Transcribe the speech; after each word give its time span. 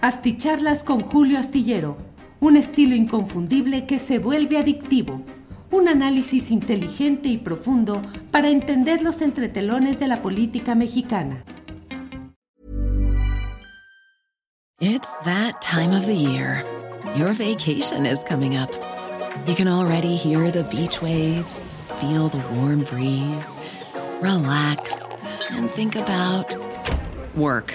Asticharlas 0.00 0.84
con 0.84 1.00
Julio 1.00 1.40
Astillero, 1.40 1.96
un 2.38 2.56
estilo 2.56 2.94
inconfundible 2.94 3.84
que 3.84 3.98
se 3.98 4.20
vuelve 4.20 4.56
adictivo. 4.56 5.22
Un 5.72 5.88
análisis 5.88 6.52
inteligente 6.52 7.28
y 7.28 7.36
profundo 7.36 8.00
para 8.30 8.48
entender 8.48 9.02
los 9.02 9.20
entretelones 9.22 9.98
de 9.98 10.06
la 10.06 10.22
política 10.22 10.76
mexicana. 10.76 11.42
It's 14.80 15.12
that 15.24 15.60
time 15.60 15.92
of 15.92 16.06
the 16.06 16.14
year. 16.14 16.64
Your 17.16 17.32
vacation 17.32 18.06
is 18.06 18.22
coming 18.22 18.56
up. 18.56 18.70
You 19.48 19.56
can 19.56 19.66
already 19.66 20.14
hear 20.14 20.52
the 20.52 20.62
beach 20.70 21.02
waves, 21.02 21.74
feel 22.00 22.28
the 22.28 22.38
warm 22.54 22.84
breeze, 22.84 23.58
relax, 24.22 25.02
and 25.50 25.68
think 25.68 25.96
about 25.96 26.56
work. 27.34 27.74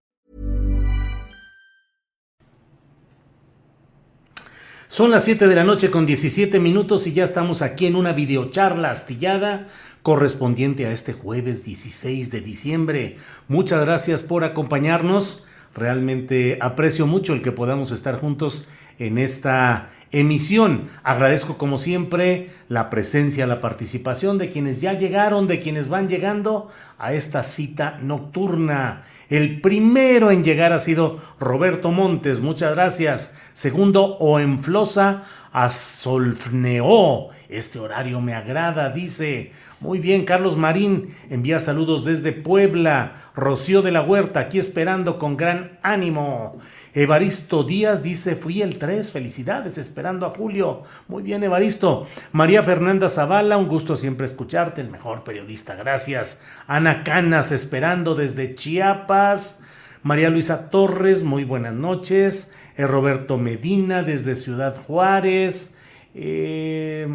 Son 4.91 5.09
las 5.09 5.23
7 5.23 5.47
de 5.47 5.55
la 5.55 5.63
noche 5.63 5.89
con 5.89 6.05
17 6.05 6.59
minutos 6.59 7.07
y 7.07 7.13
ya 7.13 7.23
estamos 7.23 7.61
aquí 7.61 7.85
en 7.85 7.95
una 7.95 8.11
videocharla 8.11 8.91
astillada 8.91 9.67
correspondiente 10.01 10.85
a 10.85 10.91
este 10.91 11.13
jueves 11.13 11.63
16 11.63 12.29
de 12.29 12.41
diciembre. 12.41 13.15
Muchas 13.47 13.85
gracias 13.85 14.21
por 14.21 14.43
acompañarnos. 14.43 15.45
Realmente 15.73 16.57
aprecio 16.59 17.07
mucho 17.07 17.31
el 17.31 17.41
que 17.41 17.53
podamos 17.53 17.91
estar 17.91 18.19
juntos 18.19 18.67
en 19.01 19.17
esta 19.17 19.89
emisión. 20.11 20.89
Agradezco 21.03 21.57
como 21.57 21.77
siempre 21.77 22.51
la 22.69 22.89
presencia, 22.89 23.47
la 23.47 23.59
participación 23.61 24.37
de 24.37 24.47
quienes 24.47 24.79
ya 24.79 24.93
llegaron, 24.93 25.47
de 25.47 25.59
quienes 25.59 25.87
van 25.87 26.07
llegando 26.07 26.69
a 26.97 27.13
esta 27.13 27.43
cita 27.43 27.97
nocturna. 28.01 29.01
El 29.29 29.61
primero 29.61 30.29
en 30.29 30.43
llegar 30.43 30.71
ha 30.73 30.79
sido 30.79 31.19
Roberto 31.39 31.91
Montes, 31.91 32.41
muchas 32.41 32.75
gracias. 32.75 33.35
Segundo, 33.53 34.17
Oenflosa 34.19 35.23
Asolfneo. 35.51 37.29
Este 37.49 37.79
horario 37.79 38.21
me 38.21 38.33
agrada, 38.33 38.89
dice. 38.89 39.51
Muy 39.81 39.97
bien, 39.97 40.25
Carlos 40.25 40.57
Marín 40.57 41.07
envía 41.31 41.59
saludos 41.59 42.05
desde 42.05 42.33
Puebla. 42.33 43.13
Rocío 43.33 43.81
de 43.81 43.91
la 43.91 44.03
Huerta, 44.03 44.41
aquí 44.41 44.59
esperando 44.59 45.17
con 45.17 45.37
gran 45.37 45.79
ánimo. 45.81 46.59
Evaristo 46.93 47.63
Díaz 47.63 48.03
dice, 48.03 48.35
fui 48.35 48.61
el 48.61 48.77
3, 48.77 49.11
felicidades, 49.11 49.79
esperando 49.79 50.27
a 50.27 50.29
Julio. 50.29 50.83
Muy 51.07 51.23
bien, 51.23 51.43
Evaristo. 51.43 52.05
María 52.31 52.61
Fernanda 52.61 53.09
Zavala, 53.09 53.57
un 53.57 53.67
gusto 53.67 53.95
siempre 53.95 54.27
escucharte, 54.27 54.81
el 54.81 54.91
mejor 54.91 55.23
periodista, 55.23 55.73
gracias. 55.73 56.43
Ana 56.67 57.03
Canas, 57.03 57.51
esperando 57.51 58.13
desde 58.13 58.53
Chiapas. 58.53 59.63
María 60.03 60.29
Luisa 60.29 60.69
Torres, 60.69 61.23
muy 61.23 61.43
buenas 61.43 61.73
noches. 61.73 62.53
Eh, 62.77 62.85
Roberto 62.85 63.39
Medina, 63.39 64.03
desde 64.03 64.35
Ciudad 64.35 64.75
Juárez. 64.85 65.75
Eh, 66.13 67.07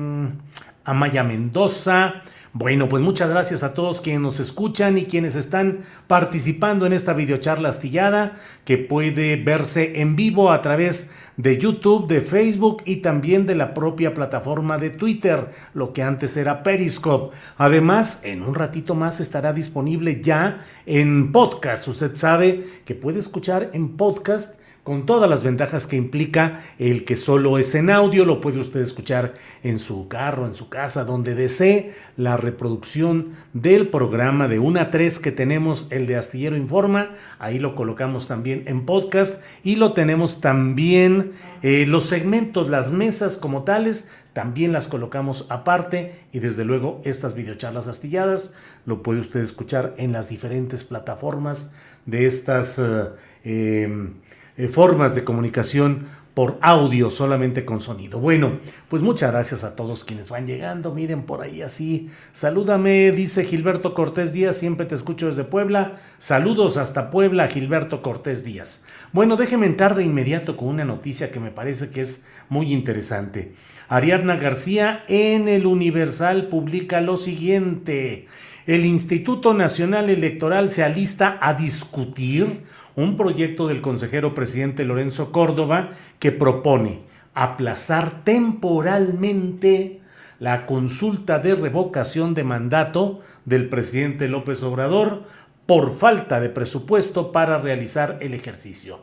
Amaya 0.85 1.23
Mendoza. 1.23 2.23
Bueno, 2.59 2.89
pues 2.89 3.03
muchas 3.03 3.29
gracias 3.29 3.63
a 3.63 3.75
todos 3.75 4.01
quienes 4.01 4.23
nos 4.23 4.41
escuchan 4.41 4.97
y 4.97 5.05
quienes 5.05 5.37
están 5.37 5.81
participando 6.07 6.87
en 6.87 6.95
esta 6.95 7.13
videocharla 7.13 7.69
astillada 7.69 8.37
que 8.65 8.79
puede 8.79 9.37
verse 9.37 10.01
en 10.01 10.17
vivo 10.17 10.51
a 10.51 10.63
través 10.63 11.11
de 11.37 11.59
YouTube, 11.59 12.09
de 12.09 12.23
Facebook 12.23 12.83
y 12.87 13.03
también 13.03 13.45
de 13.45 13.57
la 13.57 13.75
propia 13.75 14.15
plataforma 14.15 14.79
de 14.79 14.89
Twitter, 14.89 15.51
lo 15.75 15.93
que 15.93 16.03
antes 16.03 16.35
era 16.39 16.63
Periscope. 16.63 17.37
Además, 17.59 18.23
en 18.25 18.41
un 18.41 18.55
ratito 18.55 18.95
más 18.95 19.21
estará 19.21 19.53
disponible 19.53 20.23
ya 20.23 20.65
en 20.87 21.33
podcast. 21.33 21.87
Usted 21.89 22.17
sabe 22.17 22.65
que 22.87 22.95
puede 22.95 23.19
escuchar 23.19 23.69
en 23.75 23.99
podcast 23.99 24.59
con 24.87 25.05
todas 25.05 25.29
las 25.29 25.43
ventajas 25.43 25.89
que 25.89 25.97
implica 25.97 26.61
el 26.79 27.05
que 27.05 27.17
solo 27.17 27.59
es 27.59 27.75
en 27.75 27.91
audio, 27.91 28.25
lo 28.25 28.41
puede 28.41 28.61
usted 28.61 28.79
escuchar 28.83 29.35
en 29.65 29.81
su 29.81 30.07
carro, 30.07 30.47
en 30.47 30.55
su 30.55 30.69
casa, 30.69 31.03
donde 31.03 31.35
desee 31.35 31.93
la 32.17 32.37
reproducción 32.37 33.33
del 33.53 33.89
programa 33.89 34.47
de 34.47 34.61
1 34.61 34.81
a 34.81 34.93
3 34.93 35.19
que 35.19 35.33
tenemos, 35.33 35.89
el 35.91 36.07
de 36.07 36.15
Astillero 36.15 36.57
Informa, 36.57 37.11
ahí 37.41 37.59
lo 37.59 37.75
colocamos 37.75 38.29
también 38.29 38.63
en 38.69 38.87
podcast 38.87 39.43
y 39.65 39.75
lo 39.75 39.93
tenemos 39.93 40.41
también, 40.41 41.33
eh, 41.65 41.85
los 41.85 42.07
segmentos, 42.07 42.69
las 42.71 42.93
mesas 42.93 43.39
como 43.39 43.65
tales, 43.65 44.09
también 44.35 44.73
las 44.73 44.87
colocamos 44.87 45.47
aparte 45.49 46.15
y 46.31 46.39
desde 46.39 46.65
luego 46.65 47.03
estas 47.05 47.35
videocharlas 47.35 47.89
astilladas 47.89 48.55
lo 48.85 49.03
puede 49.03 49.19
usted 49.19 49.41
escuchar 49.41 49.97
en 49.99 50.13
las 50.13 50.29
diferentes 50.29 50.85
plataformas 50.85 51.73
de 52.05 52.27
estas... 52.27 52.79
eh, 52.79 53.09
eh, 53.43 54.13
eh, 54.57 54.69
formas 54.69 55.15
de 55.15 55.25
comunicación 55.25 56.07
por 56.37 56.59
audio, 56.61 57.11
solamente 57.11 57.65
con 57.65 57.81
sonido. 57.81 58.21
Bueno, 58.21 58.59
pues 58.89 59.01
muchas 59.01 59.33
gracias 59.33 59.65
a 59.65 59.75
todos 59.75 60.05
quienes 60.05 60.29
van 60.29 60.47
llegando. 60.47 60.95
Miren 60.95 61.23
por 61.23 61.41
ahí 61.41 61.63
así. 61.63 62.11
Salúdame, 62.33 63.11
dice 63.13 63.43
Gilberto 63.43 63.95
Cortés 63.95 64.35
Díaz, 64.35 64.59
siempre 64.59 64.85
te 64.85 64.95
escucho 64.95 65.29
desde 65.29 65.45
Puebla. 65.45 65.95
Saludos 66.19 66.77
hasta 66.77 67.09
Puebla, 67.09 67.49
Gilberto 67.49 68.03
Cortés 68.03 68.45
Díaz. 68.45 68.85
Bueno, 69.15 69.37
déjeme 69.37 69.65
entrar 69.65 69.95
de 69.95 70.05
inmediato 70.05 70.59
con 70.59 70.69
una 70.69 70.85
noticia 70.85 71.31
que 71.31 71.41
me 71.41 71.51
parece 71.51 71.89
que 71.89 72.03
es 72.03 72.27
muy 72.51 72.71
interesante. 72.71 73.55
Ariadna 73.89 74.37
García 74.37 75.07
en 75.09 75.49
el 75.49 75.65
Universal 75.65 76.49
publica 76.49 77.01
lo 77.01 77.17
siguiente. 77.17 78.27
El 78.67 78.85
Instituto 78.85 79.55
Nacional 79.55 80.11
Electoral 80.11 80.69
se 80.69 80.85
alista 80.85 81.39
a 81.41 81.55
discutir 81.55 82.65
un 82.97 83.17
proyecto 83.17 83.69
del 83.69 83.83
consejero 83.83 84.35
presidente 84.35 84.85
Lorenzo 84.85 85.31
Córdoba 85.31 85.91
que 86.19 86.33
propone 86.33 87.03
aplazar 87.35 88.25
temporalmente 88.25 90.01
la 90.39 90.67
consulta 90.67 91.39
de 91.39 91.55
revocación 91.55 92.35
de 92.35 92.45
mandato 92.45 93.21
del 93.45 93.69
presidente 93.69 94.29
López 94.29 94.63
Obrador 94.63 95.25
por 95.67 95.97
falta 95.97 96.41
de 96.41 96.49
presupuesto 96.49 97.33
para 97.33 97.59
realizar 97.59 98.19
el 98.21 98.33
ejercicio. 98.33 99.01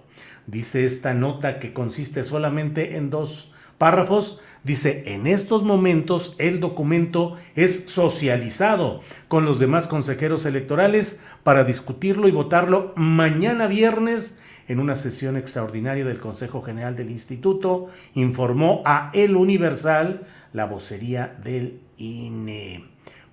Dice 0.48 0.86
esta 0.86 1.14
nota 1.14 1.60
que 1.60 1.74
consiste 1.74 2.24
solamente 2.24 2.98
en 2.98 3.10
dos 3.10 3.54
párrafos, 3.78 4.42
dice, 4.64 5.04
en 5.08 5.28
estos 5.28 5.64
momentos 5.64 6.36
el 6.40 6.60
documento 6.60 7.36
es 7.56 7.86
socializado 7.88 9.02
con 9.28 9.46
los 9.46 9.60
demás 9.60 9.88
consejeros 9.88 10.46
electorales 10.46 11.22
para 11.44 11.64
discutirlo 11.64 12.28
y 12.28 12.32
votarlo 12.32 12.94
mañana 12.96 13.68
viernes 13.68 14.40
en 14.68 14.80
una 14.80 14.96
sesión 14.96 15.36
extraordinaria 15.38 16.06
del 16.06 16.20
Consejo 16.20 16.62
General 16.62 16.96
del 16.96 17.12
Instituto, 17.12 17.88
informó 18.14 18.82
a 18.86 19.12
El 19.14 19.36
Universal 19.36 20.22
la 20.54 20.66
vocería 20.66 21.38
del 21.44 21.82
INE. 21.98 22.86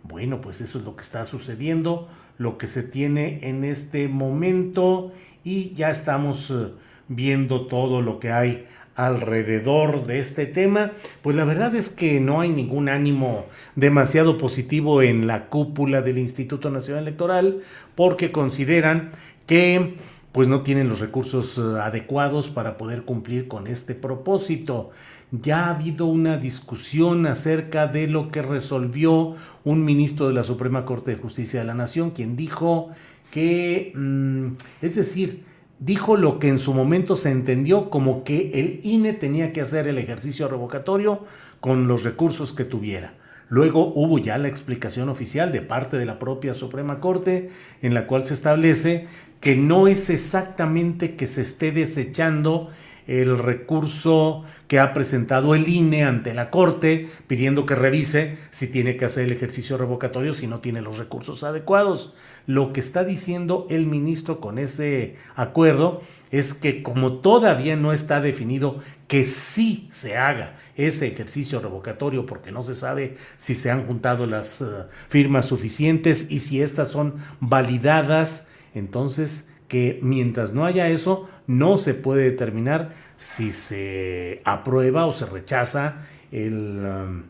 Bueno, 0.03 0.41
pues 0.41 0.61
eso 0.61 0.79
es 0.79 0.85
lo 0.85 0.97
que 0.97 1.03
está 1.03 1.25
sucediendo, 1.25 2.09
lo 2.39 2.59
que 2.59 2.67
se 2.67 2.83
tiene 2.83 3.41
en 3.43 3.65
este 3.65 4.09
momento 4.09 5.13
y 5.45 5.73
ya 5.73 5.91
estamos 5.91 6.51
eh, 6.51 6.73
viendo 7.09 7.67
todo 7.67 8.03
lo 8.03 8.19
que 8.19 8.33
hay 8.33 8.67
alrededor 8.97 10.05
de 10.07 10.19
este 10.19 10.47
tema, 10.47 10.93
pues 11.23 11.37
la 11.37 11.45
verdad 11.45 11.75
es 11.75 11.89
que 11.89 12.21
no 12.21 12.41
hay 12.41 12.51
ningún 12.51 12.89
ánimo 12.89 13.47
demasiado 13.77 14.37
positivo 14.37 15.03
en 15.03 15.27
la 15.27 15.47
cúpula 15.47 16.03
del 16.03 16.19
Instituto 16.19 16.71
Nacional 16.71 17.05
Electoral 17.05 17.61
porque 17.95 18.33
consideran 18.33 19.13
que 19.47 19.97
pues 20.33 20.49
no 20.49 20.63
tienen 20.63 20.89
los 20.89 21.01
recursos 21.01 21.59
eh, 21.59 21.81
adecuados 21.81 22.49
para 22.49 22.77
poder 22.77 23.03
cumplir 23.03 23.49
con 23.49 23.67
este 23.67 23.95
propósito. 23.95 24.91
Ya 25.33 25.67
ha 25.67 25.75
habido 25.75 26.07
una 26.07 26.37
discusión 26.37 27.27
acerca 27.27 27.87
de 27.87 28.09
lo 28.09 28.31
que 28.31 28.43
resolvió 28.43 29.35
un 29.65 29.85
ministro 29.85 30.29
de 30.29 30.35
la 30.35 30.45
Suprema 30.45 30.85
Corte 30.85 31.13
de 31.13 31.17
Justicia 31.17 31.61
de 31.61 31.67
la 31.67 31.75
Nación, 31.75 32.11
quien 32.11 32.37
dijo 32.37 32.91
que, 33.31 33.93
mm, 33.95 34.57
es 34.83 34.97
decir, 34.97 35.45
dijo 35.81 36.17
lo 36.17 36.39
que 36.39 36.49
en 36.49 36.59
su 36.59 36.75
momento 36.75 37.17
se 37.17 37.31
entendió 37.31 37.91
como 37.91 38.23
que 38.23 38.53
el 38.55 38.81
INE 38.85 39.15
tenía 39.15 39.53
que 39.53 39.63
hacer 39.63 39.89
el 39.89 39.99
ejercicio 39.99 40.47
revocatorio 40.47 41.25
con 41.59 41.89
los 41.89 42.05
recursos 42.05 42.53
que 42.53 42.65
tuviera. 42.65 43.15
Luego 43.49 43.93
hubo 43.97 44.19
ya 44.19 44.39
la 44.39 44.47
explicación 44.47 45.09
oficial 45.09 45.51
de 45.51 45.63
parte 45.63 45.97
de 45.97 46.07
la 46.07 46.21
propia 46.21 46.55
Suprema 46.55 47.01
Corte 47.01 47.49
en 47.83 47.95
la 47.95 48.07
cual 48.07 48.25
se 48.25 48.35
establece 48.35 49.09
que 49.41 49.57
no 49.57 49.89
es 49.89 50.09
exactamente 50.11 51.17
que 51.17 51.27
se 51.27 51.41
esté 51.41 51.73
desechando 51.73 52.69
el 53.07 53.39
recurso 53.39 54.45
que 54.69 54.79
ha 54.79 54.93
presentado 54.93 55.55
el 55.55 55.69
INE 55.69 56.05
ante 56.05 56.35
la 56.35 56.51
Corte 56.51 57.09
pidiendo 57.27 57.67
que 57.67 57.75
revise 57.75 58.39
si 58.51 58.67
tiene 58.69 58.97
que 58.97 59.05
hacer 59.05 59.25
el 59.25 59.33
ejercicio 59.33 59.77
revocatorio 59.77 60.35
si 60.35 60.47
no 60.47 60.61
tiene 60.61 60.83
los 60.83 60.99
recursos 60.99 61.43
adecuados. 61.43 62.15
Lo 62.47 62.73
que 62.73 62.81
está 62.81 63.05
diciendo 63.05 63.67
el 63.71 63.87
ministro 63.87 64.41
con 64.41 64.59
ese 64.59 65.15
acuerdo 65.37 66.03
es 66.31 66.55
que 66.55 66.83
como 66.83 67.15
todavía 67.15 67.77
no 67.77 67.93
está 67.93 68.21
definido 68.21 68.79
que 69.09 69.25
sí 69.25 69.89
se 69.91 70.17
haga 70.17 70.55
ese 70.77 71.09
ejercicio 71.09 71.61
revocatorio 71.61 72.27
porque 72.27 72.53
no 72.53 72.63
se 72.63 72.77
sabe 72.77 73.17
si 73.37 73.55
se 73.55 73.71
han 73.71 73.87
juntado 73.87 74.27
las 74.27 74.61
uh, 74.61 74.85
firmas 75.09 75.47
suficientes 75.47 76.31
y 76.31 76.41
si 76.41 76.63
estas 76.63 76.89
son 76.89 77.17
validadas, 77.41 78.49
entonces 78.75 79.49
que 79.67 80.01
mientras 80.03 80.53
no 80.53 80.65
haya 80.65 80.89
eso, 80.89 81.29
no 81.51 81.79
se 81.79 81.95
puede 81.95 82.23
determinar 82.23 82.91
si 83.17 83.51
se 83.51 84.41
aprueba 84.45 85.07
o 85.07 85.13
se 85.13 85.27
rechaza 85.27 85.97
um, 86.33 87.25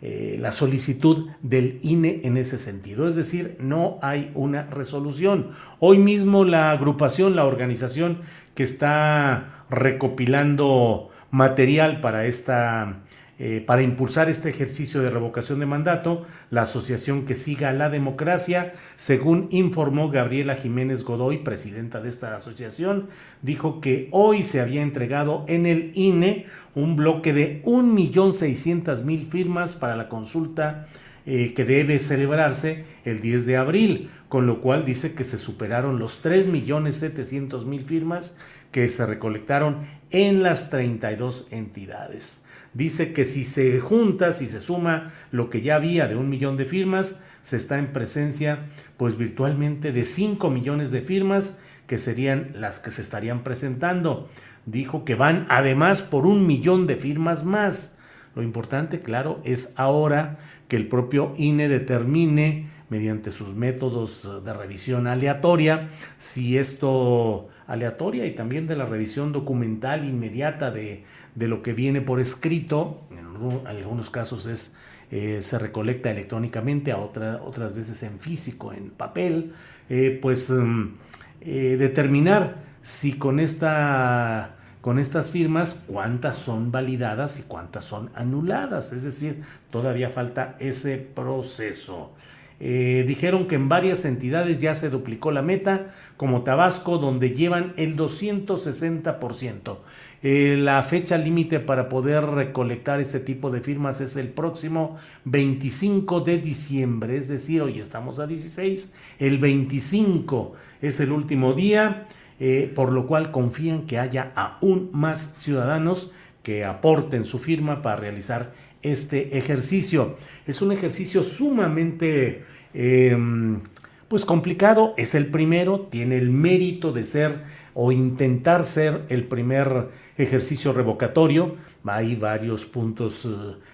eh, 0.00 0.38
la 0.40 0.50
solicitud 0.50 1.28
del 1.42 1.78
INE 1.82 2.22
en 2.24 2.38
ese 2.38 2.56
sentido. 2.56 3.06
Es 3.06 3.16
decir, 3.16 3.58
no 3.60 3.98
hay 4.00 4.30
una 4.34 4.62
resolución. 4.62 5.50
Hoy 5.78 5.98
mismo 5.98 6.44
la 6.44 6.70
agrupación, 6.70 7.36
la 7.36 7.44
organización 7.44 8.20
que 8.54 8.62
está 8.62 9.66
recopilando 9.68 11.10
material 11.30 12.00
para 12.00 12.24
esta 12.24 13.02
eh, 13.38 13.62
para 13.66 13.82
impulsar 13.82 14.30
este 14.30 14.48
ejercicio 14.48 15.02
de 15.02 15.10
revocación 15.10 15.60
de 15.60 15.66
mandato, 15.66 16.24
la 16.50 16.62
asociación 16.62 17.26
que 17.26 17.34
siga 17.34 17.72
la 17.74 17.90
democracia, 17.90 18.72
según 18.96 19.48
informó 19.50 20.10
Gabriela 20.10 20.56
Jiménez 20.56 21.04
Godoy, 21.04 21.38
presidenta 21.38 22.00
de 22.00 22.08
esta 22.08 22.34
asociación, 22.34 23.08
dijo 23.42 23.82
que 23.82 24.08
hoy 24.10 24.42
se 24.42 24.62
había 24.62 24.80
entregado 24.80 25.44
en 25.48 25.66
el 25.66 25.92
INE 25.94 26.46
un 26.74 26.96
bloque 26.96 27.34
de 27.34 27.62
1.600.000 27.64 29.28
firmas 29.28 29.74
para 29.74 29.96
la 29.96 30.08
consulta 30.08 30.86
eh, 31.28 31.54
que 31.54 31.64
debe 31.64 31.98
celebrarse 31.98 32.84
el 33.04 33.20
10 33.20 33.46
de 33.46 33.56
abril, 33.56 34.10
con 34.28 34.46
lo 34.46 34.60
cual 34.60 34.84
dice 34.84 35.14
que 35.14 35.24
se 35.24 35.38
superaron 35.38 35.98
los 35.98 36.24
3.700.000 36.24 37.84
firmas 37.84 38.38
que 38.70 38.88
se 38.88 39.06
recolectaron 39.06 39.78
en 40.10 40.42
las 40.42 40.70
32 40.70 41.48
entidades 41.50 42.42
dice 42.76 43.14
que 43.14 43.24
si 43.24 43.42
se 43.42 43.80
junta, 43.80 44.32
si 44.32 44.46
se 44.46 44.60
suma 44.60 45.10
lo 45.30 45.48
que 45.48 45.62
ya 45.62 45.76
había 45.76 46.08
de 46.08 46.16
un 46.16 46.28
millón 46.28 46.58
de 46.58 46.66
firmas, 46.66 47.22
se 47.40 47.56
está 47.56 47.78
en 47.78 47.92
presencia 47.92 48.66
pues 48.98 49.16
virtualmente 49.16 49.92
de 49.92 50.04
5 50.04 50.50
millones 50.50 50.90
de 50.90 51.00
firmas 51.00 51.58
que 51.86 51.96
serían 51.96 52.52
las 52.54 52.80
que 52.80 52.90
se 52.90 53.00
estarían 53.00 53.42
presentando. 53.42 54.28
Dijo 54.66 55.04
que 55.04 55.14
van 55.14 55.46
además 55.48 56.02
por 56.02 56.26
un 56.26 56.46
millón 56.46 56.86
de 56.86 56.96
firmas 56.96 57.44
más. 57.44 57.98
Lo 58.34 58.42
importante, 58.42 59.00
claro, 59.00 59.40
es 59.44 59.72
ahora 59.76 60.38
que 60.68 60.76
el 60.76 60.88
propio 60.88 61.34
INE 61.38 61.68
determine 61.68 62.68
mediante 62.90 63.32
sus 63.32 63.54
métodos 63.54 64.44
de 64.44 64.52
revisión 64.52 65.06
aleatoria 65.06 65.88
si 66.18 66.58
esto 66.58 67.48
aleatoria 67.66 68.26
y 68.26 68.34
también 68.34 68.66
de 68.66 68.76
la 68.76 68.86
revisión 68.86 69.32
documental 69.32 70.04
inmediata 70.04 70.70
de, 70.70 71.04
lo 71.34 71.62
que 71.62 71.72
viene 71.72 72.00
por 72.00 72.20
escrito, 72.20 73.02
en 73.10 73.66
algunos 73.66 74.10
casos 74.10 74.46
es, 74.46 74.76
eh, 75.10 75.40
se 75.42 75.58
recolecta 75.58 76.10
electrónicamente, 76.10 76.92
a 76.92 76.98
otras 76.98 77.74
veces 77.74 78.02
en 78.02 78.18
físico, 78.18 78.72
en 78.72 78.90
papel, 78.90 79.52
eh, 79.88 80.18
pues 80.20 80.50
mm, 80.50 80.94
eh, 81.42 81.76
determinar 81.78 82.56
si 82.82 83.14
con, 83.14 83.40
esta, 83.40 84.56
con 84.80 84.98
estas 84.98 85.30
firmas 85.30 85.84
cuántas 85.86 86.36
son 86.36 86.72
validadas 86.72 87.38
y 87.38 87.42
cuántas 87.42 87.84
son 87.84 88.10
anuladas, 88.14 88.92
es 88.92 89.02
decir, 89.02 89.42
todavía 89.70 90.10
falta 90.10 90.56
ese 90.58 90.96
proceso. 90.98 92.12
Eh, 92.58 93.04
dijeron 93.06 93.46
que 93.46 93.54
en 93.54 93.68
varias 93.68 94.04
entidades 94.04 94.60
ya 94.60 94.74
se 94.74 94.88
duplicó 94.88 95.30
la 95.30 95.42
meta, 95.42 95.88
como 96.16 96.42
Tabasco, 96.42 96.98
donde 96.98 97.30
llevan 97.30 97.74
el 97.76 97.96
260%. 97.96 99.78
Eh, 100.22 100.56
la 100.58 100.82
fecha 100.82 101.18
límite 101.18 101.60
para 101.60 101.88
poder 101.88 102.24
recolectar 102.24 103.00
este 103.00 103.20
tipo 103.20 103.50
de 103.50 103.60
firmas 103.60 104.00
es 104.00 104.16
el 104.16 104.28
próximo 104.28 104.96
25 105.24 106.22
de 106.22 106.38
diciembre, 106.38 107.16
es 107.16 107.28
decir, 107.28 107.60
hoy 107.60 107.78
estamos 107.78 108.18
a 108.18 108.26
16, 108.26 108.94
el 109.18 109.38
25 109.38 110.54
es 110.80 111.00
el 111.00 111.12
último 111.12 111.52
día, 111.52 112.08
eh, 112.40 112.72
por 112.74 112.92
lo 112.92 113.06
cual 113.06 113.30
confían 113.30 113.82
que 113.82 113.98
haya 113.98 114.32
aún 114.34 114.88
más 114.92 115.34
ciudadanos 115.36 116.10
que 116.42 116.64
aporten 116.64 117.24
su 117.24 117.38
firma 117.38 117.82
para 117.82 117.96
realizar 117.96 118.52
este 118.82 119.38
ejercicio. 119.38 120.16
Es 120.46 120.62
un 120.62 120.72
ejercicio 120.72 121.22
sumamente 121.22 122.44
em, 122.74 123.60
pues 124.08 124.24
complicado, 124.24 124.94
es 124.96 125.14
el 125.14 125.26
primero, 125.26 125.80
tiene 125.80 126.16
el 126.18 126.30
mérito 126.30 126.92
de 126.92 127.04
ser 127.04 127.42
o 127.74 127.92
intentar 127.92 128.64
ser 128.64 129.02
el 129.08 129.24
primer 129.24 129.88
ejercicio 130.16 130.72
revocatorio. 130.72 131.56
Hay 131.86 132.16
varios 132.16 132.66
puntos 132.66 133.24
eh, 133.24 133.28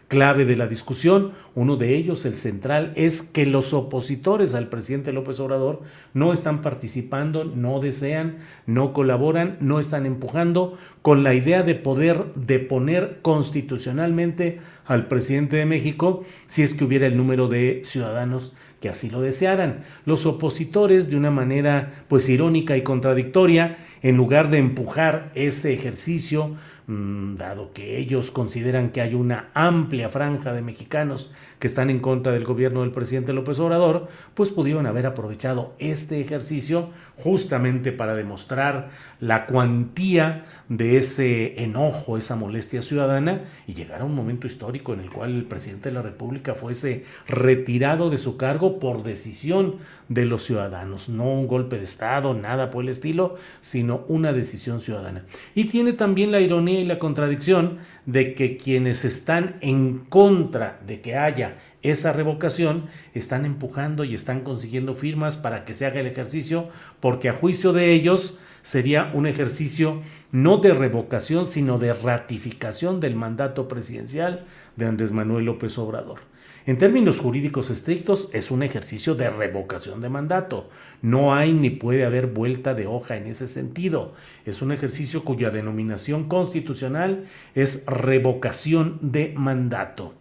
clave 0.09 0.44
de 0.44 0.56
la 0.56 0.67
discusión. 0.67 1.32
Uno 1.55 1.76
de 1.76 1.94
ellos, 1.94 2.26
el 2.26 2.35
central, 2.35 2.93
es 2.97 3.23
que 3.23 3.47
los 3.47 3.73
opositores 3.73 4.55
al 4.55 4.69
presidente 4.69 5.12
López 5.12 5.41
Obrador 5.41 5.81
no 6.12 6.32
están 6.32 6.61
participando, 6.61 7.44
no 7.44 7.81
desean, 7.81 8.37
no 8.67 8.93
colaboran, 8.93 9.56
no 9.61 9.81
están 9.81 10.05
empujando 10.05 10.76
con 11.00 11.23
la 11.23 11.35
idea 11.35 11.62
de 11.62 11.75
poder 11.75 12.26
deponer 12.35 13.20
constitucionalmente 13.23 14.61
al 14.85 15.06
presidente 15.06 15.56
de 15.56 15.67
México 15.67 16.25
si 16.47 16.62
es 16.62 16.75
que 16.75 16.85
hubiera 16.85 17.06
el 17.06 17.17
número 17.17 17.49
de 17.49 17.82
ciudadanos 17.85 18.53
que 18.82 18.88
así 18.88 19.08
lo 19.08 19.23
desearan. 19.23 19.85
Los 20.05 20.26
opositores, 20.26 21.08
de 21.08 21.17
una 21.17 21.31
manera 21.31 22.05
pues 22.08 22.29
irónica 22.29 22.76
y 22.76 22.82
contradictoria, 22.82 23.79
en 24.03 24.17
lugar 24.17 24.50
de 24.50 24.58
empujar 24.58 25.31
ese 25.36 25.72
ejercicio, 25.72 26.56
dado 26.86 27.72
que 27.72 27.98
ellos 27.98 28.31
consideran 28.31 28.91
que 28.91 29.01
hay 29.01 29.15
una 29.15 29.51
amplia 29.55 30.08
franja 30.08 30.53
de 30.53 30.62
mexicanos 30.62 31.31
que 31.62 31.69
están 31.69 31.90
en 31.90 32.00
contra 32.00 32.32
del 32.32 32.42
gobierno 32.42 32.81
del 32.81 32.90
presidente 32.90 33.32
López 33.32 33.60
Obrador, 33.60 34.08
pues 34.34 34.50
pudieron 34.50 34.84
haber 34.86 35.06
aprovechado 35.06 35.76
este 35.78 36.20
ejercicio 36.20 36.90
justamente 37.19 37.92
para 37.92 38.16
demostrar 38.16 38.90
la 39.20 39.46
cuantía 39.46 40.44
de 40.69 40.98
ese 40.98 41.62
enojo, 41.62 42.19
esa 42.19 42.34
molestia 42.34 42.82
ciudadana 42.82 43.42
y 43.69 43.74
llegar 43.74 44.00
a 44.00 44.04
un 44.04 44.16
momento 44.16 44.48
histórico 44.48 44.92
en 44.92 44.98
el 44.98 45.12
cual 45.12 45.36
el 45.36 45.44
presidente 45.44 45.90
de 45.90 45.94
la 45.94 46.02
República 46.02 46.56
fuese 46.56 47.04
retirado 47.28 48.10
de 48.10 48.19
su 48.19 48.36
cargo 48.36 48.81
por 48.81 49.04
decisión 49.04 49.76
de 50.08 50.26
los 50.26 50.42
ciudadanos, 50.42 51.08
no 51.08 51.31
un 51.32 51.46
golpe 51.46 51.78
de 51.78 51.84
Estado, 51.84 52.34
nada 52.34 52.70
por 52.70 52.82
el 52.82 52.88
estilo, 52.88 53.36
sino 53.60 54.04
una 54.08 54.32
decisión 54.32 54.81
ciudadana. 54.81 55.24
Y 55.54 55.66
tiene 55.66 55.92
también 55.92 56.32
la 56.32 56.40
ironía 56.40 56.81
y 56.81 56.84
la 56.84 56.98
contradicción 56.98 57.78
de 58.06 58.35
que 58.35 58.56
quienes 58.56 59.05
están 59.05 59.56
en 59.61 59.99
contra 59.99 60.81
de 60.87 61.01
que 61.01 61.17
haya 61.17 61.59
esa 61.82 62.13
revocación 62.13 62.87
están 63.15 63.44
empujando 63.44 64.05
y 64.05 64.15
están 64.15 64.41
consiguiendo 64.41 64.94
firmas 64.94 65.37
para 65.37 65.65
que 65.65 65.75
se 65.75 65.87
haga 65.87 66.01
el 66.01 66.06
ejercicio, 66.06 66.69
porque 67.01 67.29
a 67.29 67.35
juicio 67.35 67.73
de 67.73 67.93
ellos 67.93 68.39
sería 68.63 69.11
un 69.13 69.27
ejercicio 69.27 70.03
no 70.31 70.59
de 70.59 70.75
revocación, 70.75 71.47
sino 71.47 71.79
de 71.79 71.93
ratificación 71.93 73.01
del 73.01 73.17
mandato 73.17 73.69
presidencial 73.69 74.44
de 74.77 74.87
Andrés 74.87 75.13
Manuel 75.13 75.47
López 75.47 75.77
Obrador. 75.79 76.31
En 76.64 76.78
términos 76.78 77.19
jurídicos 77.19 77.70
estrictos, 77.70 78.28
es 78.32 78.52
un 78.52 78.62
ejercicio 78.62 79.16
de 79.16 79.28
revocación 79.28 80.00
de 80.00 80.08
mandato. 80.08 80.70
No 81.00 81.34
hay 81.34 81.52
ni 81.52 81.70
puede 81.70 82.04
haber 82.04 82.28
vuelta 82.28 82.72
de 82.74 82.86
hoja 82.86 83.16
en 83.16 83.26
ese 83.26 83.48
sentido. 83.48 84.14
Es 84.46 84.62
un 84.62 84.70
ejercicio 84.70 85.24
cuya 85.24 85.50
denominación 85.50 86.28
constitucional 86.28 87.24
es 87.56 87.84
revocación 87.86 88.98
de 89.02 89.34
mandato. 89.36 90.14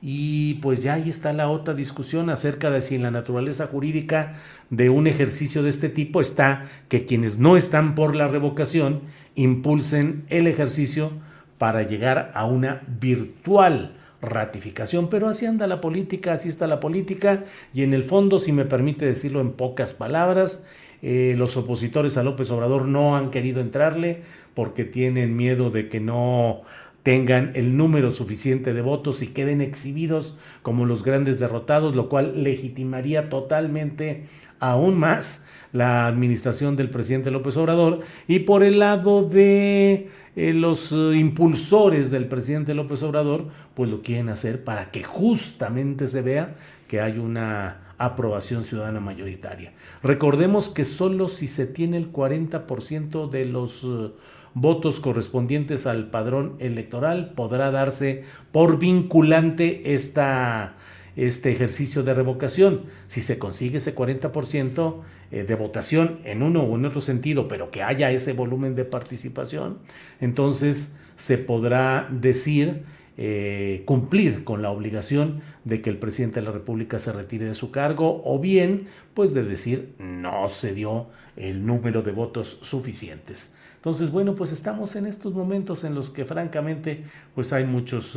Y 0.00 0.54
pues 0.54 0.84
ya 0.84 0.94
ahí 0.94 1.08
está 1.08 1.32
la 1.32 1.48
otra 1.48 1.74
discusión 1.74 2.30
acerca 2.30 2.70
de 2.70 2.80
si 2.80 2.94
en 2.94 3.02
la 3.02 3.10
naturaleza 3.10 3.66
jurídica 3.66 4.34
de 4.70 4.90
un 4.90 5.08
ejercicio 5.08 5.64
de 5.64 5.70
este 5.70 5.88
tipo 5.88 6.20
está 6.20 6.66
que 6.88 7.06
quienes 7.06 7.38
no 7.38 7.56
están 7.56 7.96
por 7.96 8.14
la 8.14 8.28
revocación 8.28 9.00
impulsen 9.34 10.24
el 10.28 10.46
ejercicio 10.46 11.10
para 11.58 11.82
llegar 11.82 12.30
a 12.36 12.44
una 12.44 12.82
virtual 13.00 13.96
ratificación, 14.20 15.08
pero 15.08 15.28
así 15.28 15.46
anda 15.46 15.66
la 15.66 15.80
política, 15.80 16.32
así 16.32 16.48
está 16.48 16.66
la 16.66 16.80
política 16.80 17.44
y 17.72 17.82
en 17.82 17.94
el 17.94 18.02
fondo, 18.02 18.38
si 18.38 18.52
me 18.52 18.64
permite 18.64 19.06
decirlo 19.06 19.40
en 19.40 19.52
pocas 19.52 19.92
palabras, 19.92 20.66
eh, 21.02 21.34
los 21.36 21.56
opositores 21.56 22.16
a 22.16 22.24
López 22.24 22.50
Obrador 22.50 22.86
no 22.86 23.16
han 23.16 23.30
querido 23.30 23.60
entrarle 23.60 24.22
porque 24.54 24.84
tienen 24.84 25.36
miedo 25.36 25.70
de 25.70 25.88
que 25.88 26.00
no 26.00 26.62
tengan 27.04 27.52
el 27.54 27.76
número 27.76 28.10
suficiente 28.10 28.74
de 28.74 28.82
votos 28.82 29.22
y 29.22 29.28
queden 29.28 29.60
exhibidos 29.60 30.38
como 30.62 30.84
los 30.84 31.04
grandes 31.04 31.38
derrotados, 31.38 31.94
lo 31.94 32.08
cual 32.08 32.42
legitimaría 32.42 33.30
totalmente 33.30 34.24
aún 34.58 34.98
más 34.98 35.46
la 35.72 36.06
administración 36.06 36.76
del 36.76 36.90
presidente 36.90 37.30
López 37.30 37.56
Obrador. 37.56 38.00
Y 38.26 38.40
por 38.40 38.64
el 38.64 38.80
lado 38.80 39.22
de 39.22 40.08
eh, 40.38 40.52
los 40.52 40.92
eh, 40.92 41.16
impulsores 41.16 42.12
del 42.12 42.28
presidente 42.28 42.72
López 42.72 43.02
Obrador, 43.02 43.46
pues 43.74 43.90
lo 43.90 44.02
quieren 44.02 44.28
hacer 44.28 44.62
para 44.62 44.92
que 44.92 45.02
justamente 45.02 46.06
se 46.06 46.22
vea 46.22 46.54
que 46.86 47.00
hay 47.00 47.18
una 47.18 47.94
aprobación 47.98 48.62
ciudadana 48.62 49.00
mayoritaria. 49.00 49.72
Recordemos 50.00 50.68
que 50.68 50.84
solo 50.84 51.28
si 51.28 51.48
se 51.48 51.66
tiene 51.66 51.96
el 51.96 52.12
40% 52.12 53.28
de 53.28 53.46
los 53.46 53.82
eh, 53.82 54.12
votos 54.54 55.00
correspondientes 55.00 55.88
al 55.88 56.08
padrón 56.08 56.54
electoral 56.60 57.32
podrá 57.34 57.72
darse 57.72 58.22
por 58.52 58.78
vinculante 58.78 59.92
esta, 59.92 60.76
este 61.18 61.50
ejercicio 61.50 62.04
de 62.04 62.14
revocación. 62.14 62.84
Si 63.08 63.20
se 63.20 63.38
consigue 63.38 63.78
ese 63.78 63.94
40% 63.94 65.02
eh, 65.32 65.42
de 65.42 65.54
votación 65.56 66.20
en 66.24 66.44
uno 66.44 66.62
o 66.62 66.76
en 66.76 66.86
otro 66.86 67.00
sentido, 67.00 67.48
pero 67.48 67.72
que 67.72 67.82
haya 67.82 68.12
ese 68.12 68.32
volumen 68.32 68.76
de 68.76 68.84
participación, 68.84 69.78
entonces 70.20 70.94
se 71.16 71.36
podrá 71.36 72.08
decir 72.12 72.84
eh, 73.16 73.82
cumplir 73.84 74.44
con 74.44 74.62
la 74.62 74.70
obligación 74.70 75.40
de 75.64 75.82
que 75.82 75.90
el 75.90 75.98
presidente 75.98 76.38
de 76.38 76.46
la 76.46 76.52
República 76.52 77.00
se 77.00 77.12
retire 77.12 77.46
de 77.46 77.54
su 77.54 77.72
cargo 77.72 78.22
o 78.24 78.38
bien 78.38 78.86
pues 79.14 79.34
de 79.34 79.42
decir 79.42 79.96
no 79.98 80.48
se 80.48 80.72
dio 80.72 81.08
el 81.34 81.66
número 81.66 82.02
de 82.02 82.12
votos 82.12 82.60
suficientes. 82.62 83.56
Entonces, 83.74 84.12
bueno, 84.12 84.36
pues 84.36 84.52
estamos 84.52 84.94
en 84.94 85.06
estos 85.06 85.34
momentos 85.34 85.82
en 85.82 85.96
los 85.96 86.10
que 86.10 86.24
francamente 86.24 87.02
pues 87.34 87.52
hay 87.52 87.64
muchos 87.64 88.16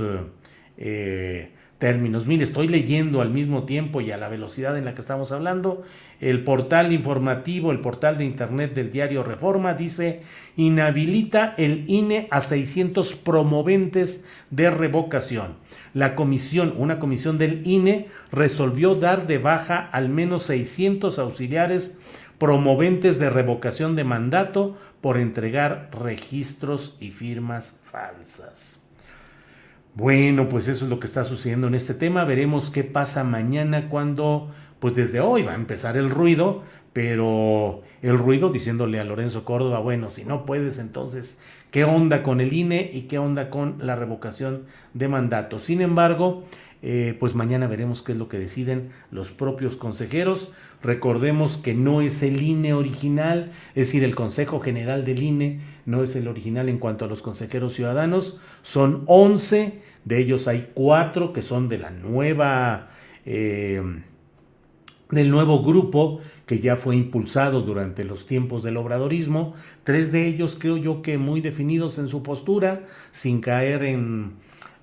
eh, 0.77 1.51
términos. 1.81 2.27
Mire, 2.27 2.43
estoy 2.43 2.67
leyendo 2.67 3.21
al 3.21 3.31
mismo 3.31 3.63
tiempo 3.63 4.01
y 4.01 4.11
a 4.11 4.17
la 4.17 4.29
velocidad 4.29 4.77
en 4.77 4.85
la 4.85 4.93
que 4.93 5.01
estamos 5.01 5.31
hablando. 5.31 5.81
El 6.19 6.43
portal 6.43 6.93
informativo, 6.93 7.71
el 7.71 7.79
portal 7.79 8.19
de 8.19 8.23
internet 8.23 8.75
del 8.75 8.91
diario 8.91 9.23
Reforma 9.23 9.73
dice, 9.73 10.21
inhabilita 10.55 11.55
el 11.57 11.85
INE 11.87 12.27
a 12.29 12.39
600 12.39 13.15
promoventes 13.15 14.25
de 14.51 14.69
revocación. 14.69 15.55
La 15.95 16.15
comisión, 16.15 16.75
una 16.77 16.99
comisión 16.99 17.39
del 17.39 17.65
INE, 17.65 18.09
resolvió 18.31 18.93
dar 18.93 19.25
de 19.25 19.39
baja 19.39 19.89
al 19.91 20.07
menos 20.07 20.43
600 20.43 21.17
auxiliares 21.17 21.97
promoventes 22.37 23.17
de 23.17 23.31
revocación 23.31 23.95
de 23.95 24.03
mandato 24.03 24.77
por 25.01 25.17
entregar 25.17 25.89
registros 25.91 26.95
y 26.99 27.09
firmas 27.09 27.79
falsas. 27.83 28.80
Bueno, 29.93 30.47
pues 30.47 30.69
eso 30.69 30.85
es 30.85 30.89
lo 30.89 30.99
que 31.01 31.07
está 31.07 31.25
sucediendo 31.25 31.67
en 31.67 31.75
este 31.75 31.93
tema. 31.93 32.23
Veremos 32.23 32.69
qué 32.69 32.83
pasa 32.85 33.25
mañana 33.25 33.89
cuando, 33.89 34.49
pues 34.79 34.95
desde 34.95 35.19
hoy 35.19 35.43
va 35.43 35.51
a 35.51 35.55
empezar 35.55 35.97
el 35.97 36.09
ruido, 36.09 36.63
pero 36.93 37.81
el 38.01 38.17
ruido 38.17 38.49
diciéndole 38.49 39.01
a 39.01 39.03
Lorenzo 39.03 39.43
Córdoba, 39.43 39.79
bueno, 39.79 40.09
si 40.09 40.23
no 40.23 40.45
puedes, 40.45 40.77
entonces, 40.77 41.39
¿qué 41.71 41.83
onda 41.83 42.23
con 42.23 42.39
el 42.39 42.53
INE 42.53 42.89
y 42.93 43.01
qué 43.03 43.19
onda 43.19 43.49
con 43.49 43.79
la 43.81 43.97
revocación 43.97 44.63
de 44.93 45.09
mandato? 45.09 45.59
Sin 45.59 45.81
embargo, 45.81 46.45
eh, 46.81 47.17
pues 47.19 47.35
mañana 47.35 47.67
veremos 47.67 48.01
qué 48.01 48.13
es 48.13 48.17
lo 48.17 48.29
que 48.29 48.39
deciden 48.39 48.91
los 49.11 49.31
propios 49.31 49.75
consejeros. 49.75 50.53
Recordemos 50.83 51.57
que 51.57 51.73
no 51.75 52.01
es 52.01 52.23
el 52.23 52.41
INE 52.41 52.73
original, 52.73 53.51
es 53.69 53.87
decir, 53.87 54.03
el 54.03 54.15
Consejo 54.15 54.59
General 54.59 55.05
del 55.05 55.21
INE 55.21 55.59
no 55.85 56.03
es 56.03 56.15
el 56.15 56.27
original 56.27 56.69
en 56.69 56.79
cuanto 56.79 57.05
a 57.05 57.07
los 57.07 57.21
consejeros 57.21 57.73
ciudadanos. 57.73 58.39
Son 58.63 59.03
11, 59.05 59.81
de 60.05 60.19
ellos 60.19 60.47
hay 60.47 60.71
4 60.73 61.33
que 61.33 61.41
son 61.43 61.69
de 61.69 61.77
la 61.77 61.91
nueva, 61.91 62.89
eh, 63.25 63.81
del 65.11 65.29
nuevo 65.29 65.61
grupo 65.61 66.19
que 66.47 66.59
ya 66.59 66.75
fue 66.75 66.95
impulsado 66.95 67.61
durante 67.61 68.03
los 68.03 68.25
tiempos 68.25 68.63
del 68.63 68.77
obradorismo. 68.77 69.53
Tres 69.83 70.11
de 70.11 70.27
ellos 70.27 70.57
creo 70.59 70.77
yo 70.77 71.01
que 71.01 71.17
muy 71.17 71.41
definidos 71.41 71.97
en 71.97 72.07
su 72.07 72.23
postura, 72.23 72.85
sin 73.11 73.39
caer 73.39 73.83
en 73.83 74.33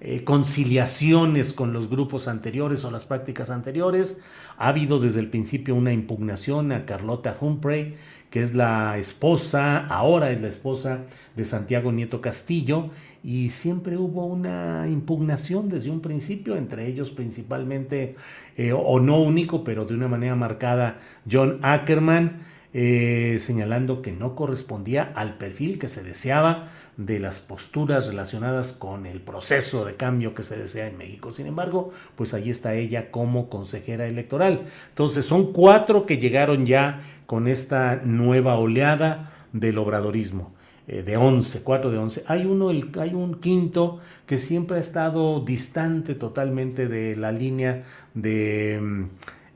eh, 0.00 0.22
conciliaciones 0.22 1.52
con 1.52 1.72
los 1.72 1.90
grupos 1.90 2.28
anteriores 2.28 2.84
o 2.84 2.90
las 2.90 3.04
prácticas 3.04 3.50
anteriores. 3.50 4.20
Ha 4.56 4.68
habido 4.68 5.00
desde 5.00 5.20
el 5.20 5.28
principio 5.28 5.74
una 5.74 5.92
impugnación 5.92 6.70
a 6.70 6.86
Carlota 6.86 7.36
Humphrey, 7.40 7.96
que 8.30 8.42
es 8.42 8.54
la 8.54 8.96
esposa, 8.98 9.86
ahora 9.86 10.30
es 10.30 10.40
la 10.40 10.48
esposa 10.48 11.00
de 11.34 11.44
Santiago 11.44 11.90
Nieto 11.90 12.20
Castillo, 12.20 12.90
y 13.24 13.50
siempre 13.50 13.96
hubo 13.96 14.26
una 14.26 14.86
impugnación 14.88 15.68
desde 15.68 15.90
un 15.90 16.00
principio, 16.00 16.54
entre 16.56 16.86
ellos 16.86 17.10
principalmente, 17.10 18.14
eh, 18.56 18.72
o 18.72 19.00
no 19.00 19.20
único, 19.20 19.64
pero 19.64 19.84
de 19.84 19.94
una 19.94 20.08
manera 20.08 20.36
marcada, 20.36 21.00
John 21.30 21.58
Ackerman, 21.62 22.42
eh, 22.74 23.36
señalando 23.40 24.02
que 24.02 24.12
no 24.12 24.34
correspondía 24.34 25.10
al 25.14 25.38
perfil 25.38 25.78
que 25.78 25.88
se 25.88 26.04
deseaba 26.04 26.68
de 26.98 27.20
las 27.20 27.38
posturas 27.38 28.08
relacionadas 28.08 28.72
con 28.72 29.06
el 29.06 29.20
proceso 29.20 29.84
de 29.84 29.94
cambio 29.94 30.34
que 30.34 30.42
se 30.42 30.56
desea 30.56 30.88
en 30.88 30.98
México. 30.98 31.30
Sin 31.30 31.46
embargo, 31.46 31.92
pues 32.16 32.34
ahí 32.34 32.50
está 32.50 32.74
ella 32.74 33.12
como 33.12 33.48
consejera 33.48 34.06
electoral. 34.06 34.62
Entonces 34.88 35.24
son 35.24 35.52
cuatro 35.52 36.06
que 36.06 36.18
llegaron 36.18 36.66
ya 36.66 37.00
con 37.26 37.46
esta 37.46 38.00
nueva 38.04 38.58
oleada 38.58 39.32
del 39.52 39.78
obradorismo. 39.78 40.52
Eh, 40.88 41.02
de 41.04 41.16
11, 41.16 41.60
cuatro 41.60 41.92
de 41.92 41.98
11. 41.98 42.24
Hay 42.26 42.46
uno, 42.46 42.70
el, 42.70 42.90
hay 42.98 43.14
un 43.14 43.34
quinto 43.34 44.00
que 44.26 44.36
siempre 44.36 44.78
ha 44.78 44.80
estado 44.80 45.40
distante 45.40 46.16
totalmente 46.16 46.88
de 46.88 47.14
la 47.14 47.30
línea 47.30 47.84
de 48.14 48.80
mm, 48.82 49.04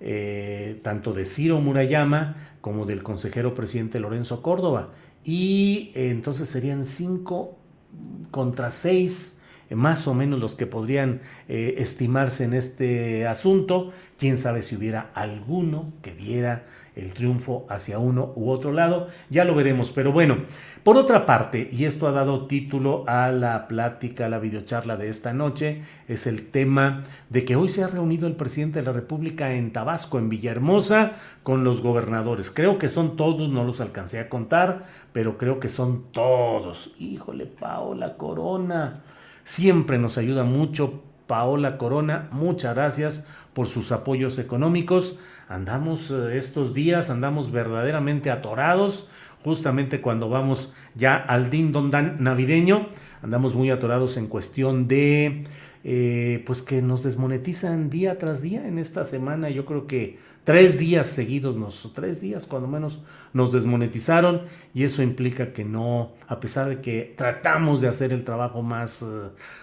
eh, 0.00 0.80
tanto 0.84 1.12
de 1.12 1.24
Ciro 1.24 1.60
Murayama 1.60 2.36
como 2.60 2.86
del 2.86 3.02
consejero 3.02 3.52
presidente 3.54 3.98
Lorenzo 3.98 4.42
Córdoba 4.42 4.90
y 5.24 5.92
eh, 5.94 6.10
entonces 6.10 6.48
serían 6.48 6.84
cinco 6.84 7.58
contra 8.30 8.70
seis 8.70 9.38
eh, 9.72 9.74
más 9.74 10.06
o 10.06 10.14
menos 10.14 10.38
los 10.38 10.54
que 10.54 10.66
podrían 10.66 11.20
eh, 11.48 11.76
estimarse 11.78 12.44
en 12.44 12.54
este 12.54 13.26
asunto. 13.26 13.92
Quién 14.18 14.36
sabe 14.36 14.62
si 14.62 14.76
hubiera 14.76 15.10
alguno 15.14 15.92
que 16.02 16.14
diera 16.14 16.66
el 16.94 17.14
triunfo 17.14 17.66
hacia 17.68 17.98
uno 17.98 18.32
u 18.36 18.50
otro 18.50 18.72
lado, 18.72 19.08
ya 19.30 19.44
lo 19.44 19.54
veremos. 19.54 19.90
Pero 19.90 20.12
bueno, 20.12 20.38
por 20.82 20.96
otra 20.96 21.26
parte, 21.26 21.68
y 21.72 21.84
esto 21.84 22.06
ha 22.06 22.12
dado 22.12 22.46
título 22.46 23.04
a 23.06 23.30
la 23.30 23.68
plática, 23.68 24.26
a 24.26 24.28
la 24.28 24.38
videocharla 24.38 24.96
de 24.96 25.08
esta 25.08 25.32
noche, 25.32 25.82
es 26.08 26.26
el 26.26 26.50
tema 26.50 27.04
de 27.30 27.44
que 27.44 27.56
hoy 27.56 27.70
se 27.70 27.82
ha 27.82 27.88
reunido 27.88 28.26
el 28.26 28.36
presidente 28.36 28.80
de 28.80 28.86
la 28.86 28.92
República 28.92 29.52
en 29.54 29.72
Tabasco, 29.72 30.18
en 30.18 30.28
Villahermosa, 30.28 31.12
con 31.42 31.64
los 31.64 31.82
gobernadores. 31.82 32.50
Creo 32.50 32.78
que 32.78 32.88
son 32.88 33.16
todos, 33.16 33.48
no 33.50 33.64
los 33.64 33.80
alcancé 33.80 34.18
a 34.18 34.28
contar, 34.28 34.84
pero 35.12 35.38
creo 35.38 35.60
que 35.60 35.68
son 35.68 36.04
todos. 36.12 36.94
Híjole, 36.98 37.46
Paola 37.46 38.16
Corona, 38.16 39.02
siempre 39.44 39.98
nos 39.98 40.18
ayuda 40.18 40.44
mucho. 40.44 41.02
Paola 41.26 41.78
Corona, 41.78 42.28
muchas 42.32 42.74
gracias 42.74 43.26
por 43.54 43.66
sus 43.66 43.92
apoyos 43.92 44.38
económicos. 44.38 45.18
Andamos 45.52 46.10
eh, 46.10 46.38
estos 46.38 46.72
días, 46.72 47.10
andamos 47.10 47.52
verdaderamente 47.52 48.30
atorados 48.30 49.08
justamente 49.44 50.00
cuando 50.00 50.30
vamos 50.30 50.72
ya 50.94 51.16
al 51.16 51.50
din 51.50 51.72
don 51.72 51.90
dan 51.90 52.16
navideño, 52.20 52.88
andamos 53.22 53.54
muy 53.54 53.68
atorados 53.68 54.16
en 54.16 54.28
cuestión 54.28 54.88
de 54.88 55.44
eh, 55.84 56.42
pues 56.46 56.62
que 56.62 56.80
nos 56.80 57.02
desmonetizan 57.02 57.90
día 57.90 58.18
tras 58.18 58.40
día 58.40 58.66
en 58.66 58.78
esta 58.78 59.04
semana. 59.04 59.50
Yo 59.50 59.66
creo 59.66 59.86
que 59.86 60.16
tres 60.44 60.78
días 60.78 61.08
seguidos, 61.08 61.56
nos, 61.56 61.92
tres 61.92 62.20
días 62.22 62.46
cuando 62.46 62.68
menos 62.68 63.00
nos 63.34 63.52
desmonetizaron 63.52 64.42
y 64.72 64.84
eso 64.84 65.02
implica 65.02 65.52
que 65.52 65.64
no, 65.66 66.12
a 66.28 66.40
pesar 66.40 66.68
de 66.68 66.80
que 66.80 67.14
tratamos 67.18 67.82
de 67.82 67.88
hacer 67.88 68.12
el 68.12 68.24
trabajo 68.24 68.62
más 68.62 69.02
eh, 69.02 69.06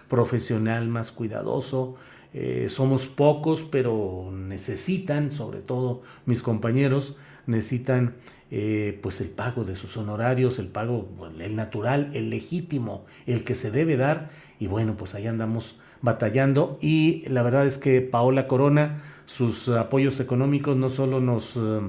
profesional, 0.08 0.88
más 0.88 1.12
cuidadoso, 1.12 1.96
eh, 2.33 2.67
somos 2.69 3.07
pocos, 3.07 3.63
pero 3.63 4.29
necesitan, 4.31 5.31
sobre 5.31 5.59
todo 5.59 6.01
mis 6.25 6.41
compañeros, 6.41 7.15
necesitan 7.48 8.15
eh, 8.51 9.00
pues 9.03 9.21
el 9.21 9.29
pago 9.29 9.63
de 9.63 9.75
sus 9.75 9.95
honorarios, 9.98 10.59
el 10.59 10.67
pago, 10.67 11.07
el 11.39 11.55
natural, 11.55 12.12
el 12.13 12.29
legítimo, 12.29 13.05
el 13.25 13.43
que 13.43 13.55
se 13.55 13.71
debe 13.71 13.98
dar. 13.98 14.29
Y 14.59 14.67
bueno, 14.67 14.95
pues 14.98 15.15
ahí 15.15 15.27
andamos 15.27 15.79
batallando. 16.01 16.77
Y 16.81 17.24
la 17.27 17.43
verdad 17.43 17.65
es 17.65 17.77
que 17.77 18.01
Paola 18.01 18.48
Corona, 18.48 19.01
sus 19.25 19.69
apoyos 19.69 20.19
económicos 20.19 20.77
no 20.77 20.89
solo 20.89 21.19
nos 21.19 21.55
eh, 21.57 21.81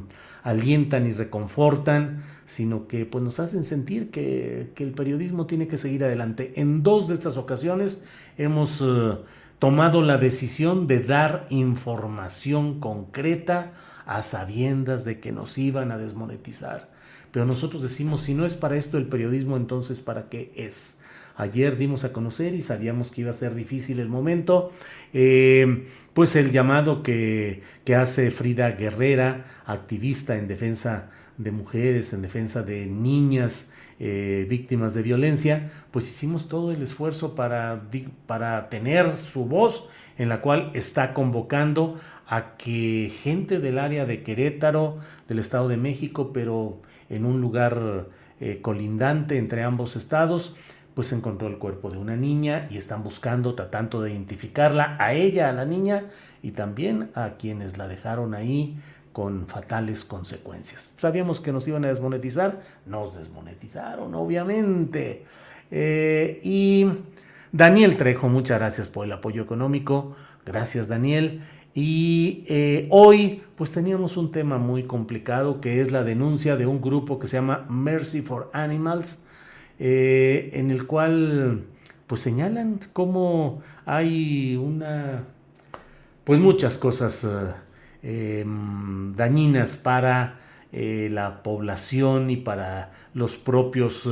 alientan 0.42 1.06
y 1.06 1.12
reconfortan, 1.12 2.23
sino 2.44 2.88
que 2.88 3.06
pues 3.06 3.23
nos 3.23 3.40
hacen 3.40 3.64
sentir 3.64 4.11
que, 4.11 4.73
el 4.76 4.92
periodismo 4.92 5.47
tiene 5.47 5.68
que 5.68 5.78
seguir 5.78 6.04
adelante. 6.04 6.52
En 6.56 6.82
dos 6.82 7.09
de 7.09 7.14
estas 7.14 7.37
ocasiones 7.37 8.04
hemos 8.37 8.80
eh, 8.82 9.16
tomado 9.61 10.02
la 10.02 10.19
decisión 10.19 10.88
de 10.88 11.00
dar 11.00 11.47
información 11.50 12.81
concreta, 12.81 13.73
a 14.07 14.23
sabiendas 14.23 15.05
de 15.05 15.21
que 15.21 15.31
nos 15.31 15.57
iban 15.57 15.93
a 15.93 15.99
desmonetizar. 15.99 16.88
Pero 17.31 17.45
nosotros 17.45 17.81
decimos, 17.83 18.23
si 18.23 18.35
no 18.35 18.45
es 18.45 18.55
para 18.55 18.76
esto 18.76 18.99
el 18.99 19.07
periodismo, 19.07 19.57
entonces 19.57 20.00
¿para 20.00 20.29
qué 20.29 20.50
es? 20.57 20.99
Ayer 21.37 21.76
dimos 21.76 22.02
a 22.02 22.12
conocer 22.12 22.55
y 22.55 22.62
sabíamos 22.62 23.12
que 23.12 23.21
iba 23.21 23.31
a 23.31 23.35
ser 23.35 23.55
difícil 23.55 24.00
el 24.00 24.09
momento. 24.09 24.73
Eh, 25.12 25.87
pues 26.12 26.35
el 26.35 26.50
llamado 26.50 27.05
que, 27.05 27.62
que 27.85 27.95
hace 27.95 28.33
Frida 28.33 28.73
Guerrera, 28.73 29.62
activista 29.64 30.37
en 30.37 30.49
defensa 30.49 31.11
de 31.42 31.52
mujeres, 31.52 32.12
en 32.12 32.23
defensa 32.23 32.62
de 32.62 32.87
niñas 32.87 33.70
eh, 33.99 34.47
víctimas 34.49 34.92
de 34.94 35.02
violencia, 35.02 35.70
pues 35.90 36.09
hicimos 36.09 36.49
todo 36.49 36.70
el 36.70 36.82
esfuerzo 36.82 37.35
para, 37.35 37.82
para 38.26 38.68
tener 38.68 39.16
su 39.16 39.47
voz 39.47 39.88
en 40.18 40.28
la 40.28 40.42
cual 40.42 40.70
está 40.75 41.14
convocando 41.14 41.99
a 42.26 42.56
que 42.56 43.11
gente 43.23 43.59
del 43.59 43.78
área 43.78 44.04
de 44.04 44.23
Querétaro, 44.23 44.99
del 45.28 45.38
Estado 45.38 45.68
de 45.68 45.78
México, 45.78 46.30
pero 46.32 46.82
en 47.09 47.25
un 47.25 47.40
lugar 47.40 48.06
eh, 48.38 48.61
colindante 48.61 49.38
entre 49.38 49.62
ambos 49.62 49.97
estados, 49.97 50.54
pues 50.94 51.12
encontró 51.12 51.49
el 51.49 51.56
cuerpo 51.56 51.90
de 51.90 51.97
una 51.99 52.16
niña 52.16 52.68
y 52.70 52.76
están 52.76 53.02
buscando, 53.02 53.54
tratando 53.54 54.02
de 54.02 54.12
identificarla, 54.12 54.97
a 55.00 55.14
ella, 55.14 55.49
a 55.49 55.52
la 55.52 55.64
niña, 55.64 56.04
y 56.42 56.50
también 56.50 57.11
a 57.14 57.37
quienes 57.38 57.78
la 57.78 57.88
dejaron 57.88 58.35
ahí 58.35 58.76
con 59.12 59.47
fatales 59.47 60.05
consecuencias. 60.05 60.95
Sabíamos 60.97 61.40
que 61.40 61.52
nos 61.52 61.67
iban 61.67 61.85
a 61.85 61.88
desmonetizar, 61.88 62.61
nos 62.87 63.17
desmonetizaron, 63.17 64.14
obviamente. 64.14 65.25
Eh, 65.71 66.40
y 66.43 66.87
Daniel 67.52 67.97
Trejo, 67.97 68.29
muchas 68.29 68.59
gracias 68.59 68.88
por 68.88 69.07
el 69.07 69.12
apoyo 69.12 69.43
económico. 69.43 70.14
Gracias, 70.47 70.88
Daniel. 70.88 71.43
Y 71.75 72.45
eh, 72.49 72.88
hoy, 72.90 73.43
pues 73.57 73.73
teníamos 73.73 74.17
un 74.17 74.31
tema 74.33 74.59
muy 74.59 74.85
complicado 74.85 75.61
que 75.61 75.81
es 75.81 75.93
la 75.93 76.05
denuncia 76.05 76.57
de 76.57 76.67
un 76.67 76.81
grupo 76.81 77.19
que 77.19 77.26
se 77.26 77.37
llama 77.37 77.67
Mercy 77.69 78.23
for 78.23 78.50
Animals, 78.52 79.25
eh, 79.79 80.50
en 80.55 80.71
el 80.71 80.87
cual, 80.87 81.67
pues 82.07 82.21
señalan 82.21 82.81
cómo 82.93 83.62
hay 83.87 84.57
una, 84.57 85.25
pues 86.25 86.40
muchas 86.40 86.76
cosas 86.79 87.25
Em, 88.02 89.14
dañinas 89.14 89.76
para 89.76 90.40
eh, 90.73 91.09
la 91.11 91.42
población 91.42 92.30
y 92.30 92.37
para 92.37 92.92
los 93.12 93.37
propios, 93.37 94.09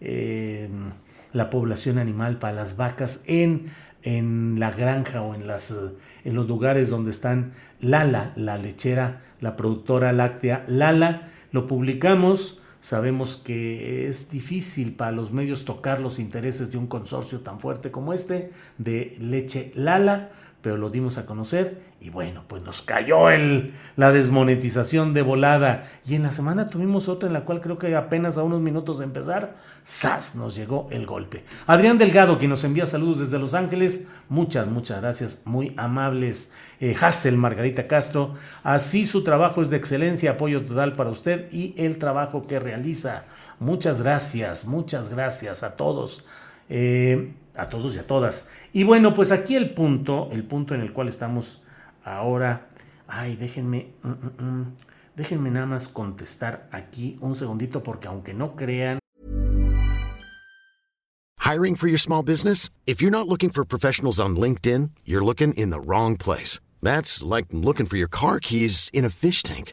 eh, 0.00 0.64
em, 0.70 0.92
la 1.32 1.50
población 1.50 1.98
animal, 1.98 2.38
para 2.38 2.54
las 2.54 2.76
vacas 2.76 3.24
en, 3.26 3.66
en 4.02 4.60
la 4.60 4.70
granja 4.70 5.22
o 5.22 5.34
en, 5.34 5.48
las, 5.48 5.76
en 6.24 6.34
los 6.34 6.46
lugares 6.46 6.90
donde 6.90 7.10
están 7.10 7.52
Lala, 7.80 8.32
la 8.36 8.56
lechera, 8.56 9.22
la 9.40 9.56
productora 9.56 10.12
láctea 10.12 10.64
Lala. 10.68 11.28
Lo 11.50 11.66
publicamos. 11.66 12.60
Sabemos 12.80 13.36
que 13.36 14.08
es 14.08 14.30
difícil 14.30 14.94
para 14.94 15.10
los 15.10 15.32
medios 15.32 15.64
tocar 15.64 15.98
los 16.00 16.20
intereses 16.20 16.70
de 16.70 16.78
un 16.78 16.86
consorcio 16.86 17.40
tan 17.40 17.58
fuerte 17.58 17.90
como 17.90 18.12
este 18.12 18.50
de 18.78 19.16
leche 19.18 19.72
Lala 19.74 20.30
pero 20.60 20.76
lo 20.76 20.90
dimos 20.90 21.18
a 21.18 21.26
conocer 21.26 21.80
y 22.00 22.10
bueno, 22.10 22.44
pues 22.46 22.62
nos 22.62 22.82
cayó 22.82 23.30
el, 23.30 23.74
la 23.96 24.12
desmonetización 24.12 25.14
de 25.14 25.22
volada. 25.22 25.88
Y 26.06 26.14
en 26.14 26.22
la 26.22 26.32
semana 26.32 26.66
tuvimos 26.66 27.08
otra 27.08 27.26
en 27.28 27.32
la 27.32 27.44
cual 27.44 27.60
creo 27.60 27.78
que 27.78 27.94
apenas 27.96 28.38
a 28.38 28.44
unos 28.44 28.60
minutos 28.60 28.98
de 28.98 29.04
empezar, 29.04 29.56
¡zas! 29.86 30.36
nos 30.36 30.54
llegó 30.54 30.88
el 30.90 31.06
golpe. 31.06 31.44
Adrián 31.66 31.98
Delgado, 31.98 32.38
quien 32.38 32.50
nos 32.50 32.64
envía 32.64 32.86
saludos 32.86 33.20
desde 33.20 33.38
Los 33.38 33.54
Ángeles, 33.54 34.08
muchas, 34.28 34.66
muchas 34.68 35.00
gracias, 35.00 35.42
muy 35.44 35.74
amables. 35.76 36.52
Eh, 36.80 36.94
Hassel 37.00 37.36
Margarita 37.36 37.88
Castro, 37.88 38.34
así 38.62 39.06
su 39.06 39.24
trabajo 39.24 39.62
es 39.62 39.70
de 39.70 39.76
excelencia, 39.76 40.32
apoyo 40.32 40.64
total 40.64 40.92
para 40.92 41.10
usted 41.10 41.52
y 41.52 41.74
el 41.78 41.98
trabajo 41.98 42.42
que 42.42 42.60
realiza. 42.60 43.24
Muchas 43.58 44.02
gracias, 44.02 44.64
muchas 44.64 45.08
gracias 45.08 45.62
a 45.62 45.76
todos. 45.76 46.24
Eh, 46.68 47.32
a 47.58 47.68
todos 47.68 47.96
y 47.96 47.98
a 47.98 48.06
todas. 48.06 48.48
Y 48.72 48.84
bueno, 48.84 49.12
pues 49.12 49.32
aquí 49.32 49.56
el 49.56 49.74
punto, 49.74 50.28
el 50.32 50.44
punto 50.44 50.74
en 50.74 50.80
el 50.80 50.92
cual 50.92 51.08
estamos 51.08 51.62
ahora. 52.04 52.68
Ay, 53.06 53.36
déjenme, 53.36 53.92
mm, 54.02 54.08
mm, 54.08 54.44
mm, 54.44 54.76
déjenme 55.16 55.50
nada 55.50 55.66
más 55.66 55.88
contestar 55.88 56.68
aquí 56.72 57.18
un 57.20 57.34
segundito 57.34 57.82
porque 57.82 58.08
aunque 58.08 58.32
no 58.32 58.54
crean. 58.54 58.98
Hiring 61.40 61.76
for 61.76 61.88
your 61.88 61.98
small 61.98 62.22
business? 62.22 62.68
If 62.86 63.00
you're 63.00 63.10
not 63.10 63.26
looking 63.26 63.50
for 63.50 63.64
professionals 63.64 64.20
on 64.20 64.36
LinkedIn, 64.36 64.90
you're 65.04 65.24
looking 65.24 65.54
in 65.54 65.70
the 65.70 65.80
wrong 65.80 66.16
place. 66.16 66.60
That's 66.82 67.24
like 67.24 67.46
looking 67.50 67.86
for 67.86 67.96
your 67.96 68.08
car 68.08 68.38
keys 68.38 68.90
in 68.92 69.04
a 69.04 69.10
fish 69.10 69.42
tank. 69.42 69.72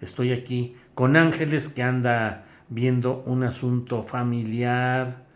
Estoy 0.00 0.32
aquí 0.32 0.76
con 0.94 1.16
Ángeles 1.16 1.68
que 1.68 1.82
anda 1.82 2.44
viendo 2.68 3.22
un 3.26 3.42
asunto 3.42 4.02
familiar. 4.02 5.26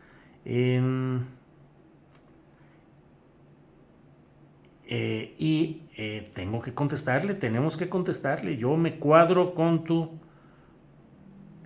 Eh, 4.94 5.34
y 5.38 5.84
eh, 5.96 6.30
tengo 6.34 6.60
que 6.60 6.74
contestarle, 6.74 7.32
tenemos 7.32 7.78
que 7.78 7.88
contestarle. 7.88 8.58
Yo 8.58 8.76
me 8.76 8.98
cuadro 8.98 9.54
con 9.54 9.84
tu, 9.84 10.10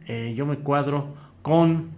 eh, 0.07 0.33
yo 0.37 0.47
me 0.47 0.59
cuadro 0.59 1.13
con 1.43 1.96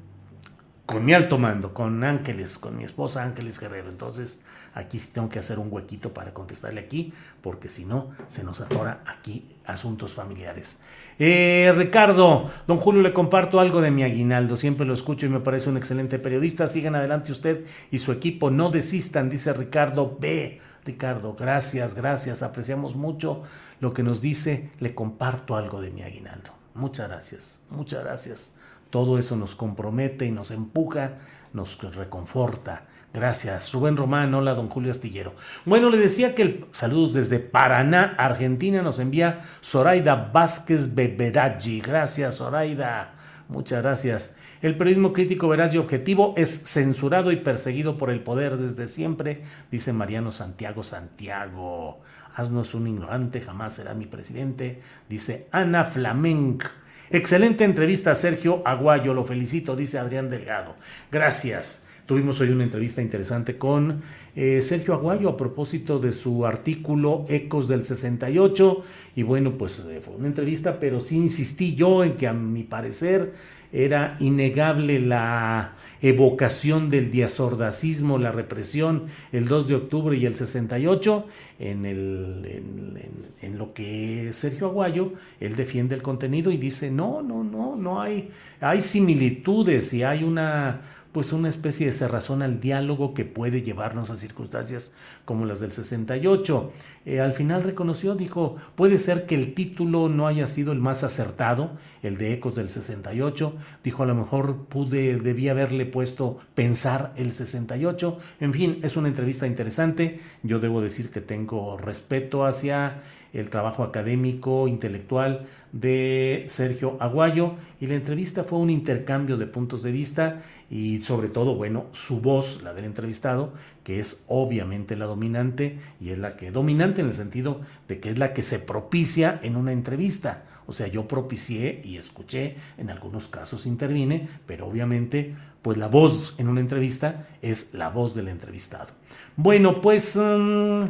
con 0.89 1.05
mi 1.05 1.13
alto 1.13 1.37
mando, 1.37 1.75
con 1.75 2.03
Ángeles, 2.03 2.59
con 2.59 2.75
mi 2.75 2.85
esposa 2.85 3.23
Ángeles 3.23 3.61
Guerrero. 3.61 3.91
Entonces, 3.91 4.41
aquí 4.73 4.99
sí 4.99 5.11
tengo 5.13 5.29
que 5.29 5.39
hacer 5.39 5.59
un 5.59 5.71
huequito 5.71 6.15
para 6.15 6.33
contestarle 6.33 6.81
aquí, 6.81 7.13
porque 7.43 7.69
si 7.69 7.85
no, 7.85 8.09
se 8.29 8.43
nos 8.43 8.63
atora 8.63 9.03
aquí 9.05 9.55
asuntos 9.67 10.15
familiares. 10.15 10.81
Eh, 11.19 11.75
Ricardo, 11.77 12.51
don 12.67 12.79
Julio, 12.79 13.03
le 13.03 13.13
comparto 13.13 13.61
algo 13.61 13.83
de 13.83 13.91
mi 13.91 14.03
aguinaldo. 14.03 14.57
Siempre 14.57 14.87
lo 14.87 14.95
escucho 14.95 15.27
y 15.27 15.29
me 15.29 15.41
parece 15.41 15.69
un 15.69 15.77
excelente 15.77 16.19
periodista. 16.19 16.67
Sigan 16.67 16.95
adelante 16.95 17.33
usted 17.33 17.67
y 17.91 17.99
su 17.99 18.11
equipo. 18.11 18.51
No 18.51 18.71
desistan, 18.71 19.29
dice 19.29 19.53
Ricardo 19.53 20.17
B. 20.19 20.59
Ricardo, 20.87 21.35
gracias, 21.35 21.95
gracias. 21.95 22.43
Apreciamos 22.43 22.97
mucho 22.97 23.43
lo 23.81 23.93
que 23.93 24.03
nos 24.03 24.23
dice. 24.23 24.71
Le 24.81 24.95
comparto 24.95 25.55
algo 25.55 25.83
de 25.83 25.91
mi 25.91 26.01
aguinaldo. 26.01 26.53
Muchas 26.73 27.09
gracias, 27.09 27.61
muchas 27.69 28.03
gracias. 28.03 28.58
Todo 28.91 29.19
eso 29.19 29.37
nos 29.37 29.55
compromete 29.55 30.27
y 30.27 30.31
nos 30.31 30.51
empuja, 30.51 31.19
nos 31.53 31.79
reconforta. 31.95 32.87
Gracias. 33.13 33.73
Rubén 33.73 33.97
Román, 33.97 34.35
hola, 34.35 34.55
don 34.55 34.69
Julio 34.69 34.91
Astillero. 34.91 35.35
Bueno, 35.65 35.89
le 35.89 35.97
decía 35.97 36.35
que 36.35 36.43
el 36.43 36.67
saludos 36.73 37.15
desde 37.15 37.39
Paraná, 37.39 38.15
Argentina, 38.19 38.83
nos 38.83 38.99
envía 38.99 39.41
Zoraida 39.65 40.31
Vázquez 40.33 40.95
Beberaggi. 40.95 41.81
Gracias, 41.81 42.37
Zoraida. 42.37 43.15
Muchas 43.49 43.83
gracias. 43.83 44.37
El 44.61 44.77
periodismo 44.77 45.13
crítico 45.13 45.49
veraz 45.49 45.73
y 45.73 45.79
objetivo 45.79 46.35
es 46.37 46.65
censurado 46.65 47.31
y 47.31 47.37
perseguido 47.37 47.97
por 47.97 48.11
el 48.11 48.21
poder 48.21 48.57
desde 48.57 48.89
siempre, 48.89 49.43
dice 49.71 49.93
Mariano 49.93 50.33
Santiago 50.33 50.83
Santiago. 50.83 52.01
Asno 52.35 52.63
es 52.63 52.75
un 52.75 52.89
ignorante, 52.89 53.41
jamás 53.41 53.75
será 53.75 53.95
mi 53.95 54.07
presidente, 54.07 54.81
dice 55.09 55.47
Ana 55.53 55.85
Flamenc. 55.85 56.65
Excelente 57.11 57.63
entrevista, 57.63 58.15
Sergio 58.17 58.63
Aguayo, 58.67 59.15
lo 59.15 59.25
felicito, 59.25 59.77
dice 59.77 59.99
Adrián 59.99 60.29
Delgado. 60.29 60.75
Gracias. 61.13 61.87
Tuvimos 62.09 62.41
hoy 62.41 62.49
una 62.49 62.65
entrevista 62.65 63.03
interesante 63.03 63.59
con 63.59 64.01
eh, 64.35 64.63
Sergio 64.63 64.95
Aguayo 64.95 65.29
a 65.29 65.37
propósito 65.37 65.99
de 65.99 66.13
su 66.13 66.47
artículo 66.47 67.27
Ecos 67.29 67.69
del 67.69 67.85
68. 67.85 68.83
Y 69.15 69.23
bueno, 69.25 69.59
pues 69.59 69.87
eh, 69.91 70.01
fue 70.03 70.15
una 70.15 70.27
entrevista, 70.27 70.81
pero 70.81 71.01
sí 71.01 71.17
insistí 71.17 71.75
yo 71.75 72.03
en 72.03 72.17
que 72.17 72.27
a 72.27 72.33
mi 72.33 72.63
parecer 72.63 73.35
era 73.73 74.17
innegable 74.21 75.01
la 75.01 75.73
evocación 76.01 76.91
del 76.91 77.11
diazordacismo, 77.11 78.19
la 78.19 78.33
represión, 78.33 79.05
el 79.33 79.49
2 79.49 79.69
de 79.69 79.75
octubre 79.75 80.17
y 80.17 80.27
el 80.27 80.35
68, 80.35 81.27
en, 81.59 81.85
en, 81.85 83.59
lo 83.59 83.73
que 83.75 84.33
Sergio 84.33 84.69
Aguayo, 84.69 85.15
él 85.41 85.57
defiende 85.57 85.97
el 85.97 86.03
contenido 86.03 86.53
y 86.53 86.57
dice, 86.57 86.91
no, 86.91 87.23
no, 87.23 87.43
no, 87.43 87.75
no 87.75 88.01
hay, 88.01 88.31
hay 88.61 88.81
similitudes 88.81 89.93
y 89.93 90.05
hay 90.05 90.23
una 90.23 90.83
pues 91.19 91.33
una 91.33 91.49
especie 91.49 91.87
de 91.87 91.93
cerrazón 91.93 92.43
al 92.43 92.61
diálogo 92.61 93.13
que 93.13 93.25
puede 93.25 93.63
llevarnos 93.63 94.09
a 94.09 94.17
circunstancias 94.17 94.93
como 95.25 95.47
las 95.47 95.59
del 95.59 95.73
68. 95.73 96.73
Eh, 97.07 97.21
al 97.21 97.33
final 97.33 97.65
reconoció, 97.65 98.15
dijo, 98.15 98.55
puede 98.77 98.99
ser 98.99 99.27
que 99.27 99.35
el 99.35 99.53
título 99.53 100.09
no 100.09 100.29
haya 100.29 100.47
sido 100.47 100.71
el 100.71 100.79
más 100.79 101.03
acertado, 101.03 101.73
el 102.05 102.19
de 102.19 102.35
Ecos 102.35 102.55
del 102.55 102.69
68, 102.69 103.53
dijo, 103.83 104.05
a 104.05 104.07
lo 104.07 104.15
mejor 104.15 104.67
pude, 104.67 105.17
debía 105.17 105.51
haberle 105.51 105.87
puesto 105.87 106.39
pensar 106.55 107.13
el 107.17 107.33
68, 107.33 108.17
en 108.39 108.53
fin, 108.53 108.79
es 108.85 108.97
una 108.97 109.09
entrevista 109.09 109.49
interesante, 109.49 110.21
yo 110.45 110.61
debo 110.61 110.81
decir 110.81 111.11
que 111.11 111.21
tengo 111.21 111.79
respeto 111.79 112.47
hacia 112.47 113.01
el 113.33 113.51
trabajo 113.51 113.83
académico, 113.83 114.69
intelectual 114.69 115.47
de 115.73 116.47
Sergio 116.49 116.97
Aguayo 117.01 117.55
y 117.81 117.87
la 117.87 117.95
entrevista 117.95 118.45
fue 118.45 118.59
un 118.59 118.71
intercambio 118.71 119.37
de 119.37 119.47
puntos 119.47 119.83
de 119.83 119.93
vista 119.93 120.41
y 120.71 121.01
sobre 121.01 121.29
todo, 121.29 121.55
bueno, 121.55 121.87
su 121.93 122.21
voz, 122.21 122.63
la 122.63 122.73
del 122.73 122.85
entrevistado, 122.85 123.53
que 123.85 124.01
es 124.01 124.25
obviamente 124.29 124.97
la 124.97 125.07
dominante 125.07 125.79
y 126.01 126.11
es 126.11 126.19
la 126.19 126.37
que 126.37 126.51
dominante 126.51 127.01
en 127.01 127.09
el 127.09 127.15
sentido 127.15 127.61
de 127.87 128.01
que 128.01 128.11
es 128.11 128.19
la 128.19 128.33
que 128.33 128.43
se 128.43 128.59
propicia 128.59 129.41
en 129.43 129.57
una 129.57 129.73
entrevista. 129.73 130.45
O 130.67 130.75
sea, 130.75 130.87
yo 130.87 131.09
propicié 131.09 131.81
y 131.83 131.97
escuché, 131.97 132.57
en 132.77 132.91
algunos 132.91 133.29
casos 133.29 133.65
intervine, 133.65 134.29
pero 134.45 134.67
obviamente, 134.67 135.35
pues 135.63 135.79
la 135.79 135.89
voz 135.89 136.35
en 136.37 136.47
una 136.47 136.61
entrevista 136.61 137.27
es 137.41 137.73
la 137.73 137.89
voz 137.89 138.15
del 138.15 138.29
entrevistado. 138.29 138.89
Bueno, 139.37 139.81
pues, 139.81 140.15
mm, 140.15 140.83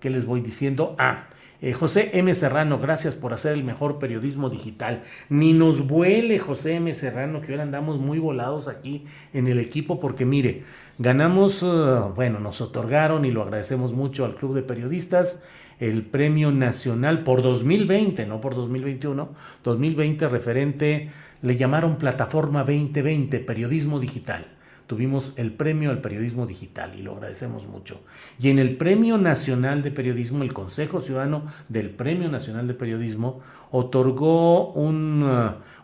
¿qué 0.00 0.10
les 0.10 0.26
voy 0.26 0.42
diciendo? 0.42 0.94
Ah, 0.98 1.28
eh, 1.62 1.72
José 1.72 2.10
M. 2.14 2.34
Serrano, 2.34 2.78
gracias 2.78 3.14
por 3.14 3.32
hacer 3.32 3.52
el 3.52 3.64
mejor 3.64 3.98
periodismo 3.98 4.50
digital. 4.50 5.02
Ni 5.28 5.52
nos 5.52 5.86
vuele 5.86 6.38
José 6.38 6.74
M. 6.74 6.92
Serrano, 6.92 7.40
que 7.40 7.52
ahora 7.52 7.62
andamos 7.62 7.98
muy 7.98 8.18
volados 8.18 8.68
aquí 8.68 9.04
en 9.32 9.46
el 9.46 9.58
equipo, 9.58 10.00
porque 10.00 10.26
mire, 10.26 10.64
ganamos, 10.98 11.62
eh, 11.62 11.66
bueno, 12.14 12.40
nos 12.40 12.60
otorgaron 12.60 13.24
y 13.24 13.30
lo 13.30 13.42
agradecemos 13.42 13.92
mucho 13.92 14.24
al 14.24 14.34
Club 14.34 14.54
de 14.54 14.62
Periodistas 14.62 15.42
el 15.80 16.04
Premio 16.04 16.52
Nacional 16.52 17.24
por 17.24 17.42
2020, 17.42 18.26
no 18.26 18.40
por 18.40 18.54
2021, 18.54 19.30
2020 19.64 20.28
referente, 20.28 21.10
le 21.40 21.56
llamaron 21.56 21.96
Plataforma 21.96 22.60
2020, 22.60 23.40
Periodismo 23.40 23.98
Digital 23.98 24.46
tuvimos 24.92 25.32
el 25.36 25.52
premio 25.52 25.88
al 25.88 26.02
periodismo 26.02 26.46
digital 26.46 26.92
y 26.98 27.02
lo 27.02 27.14
agradecemos 27.14 27.66
mucho. 27.66 28.02
Y 28.38 28.50
en 28.50 28.58
el 28.58 28.76
Premio 28.76 29.16
Nacional 29.16 29.80
de 29.80 29.90
Periodismo, 29.90 30.42
el 30.42 30.52
Consejo 30.52 31.00
Ciudadano 31.00 31.44
del 31.70 31.88
Premio 31.88 32.28
Nacional 32.28 32.68
de 32.68 32.74
Periodismo 32.74 33.40
otorgó 33.70 34.74
uh, 34.74 34.92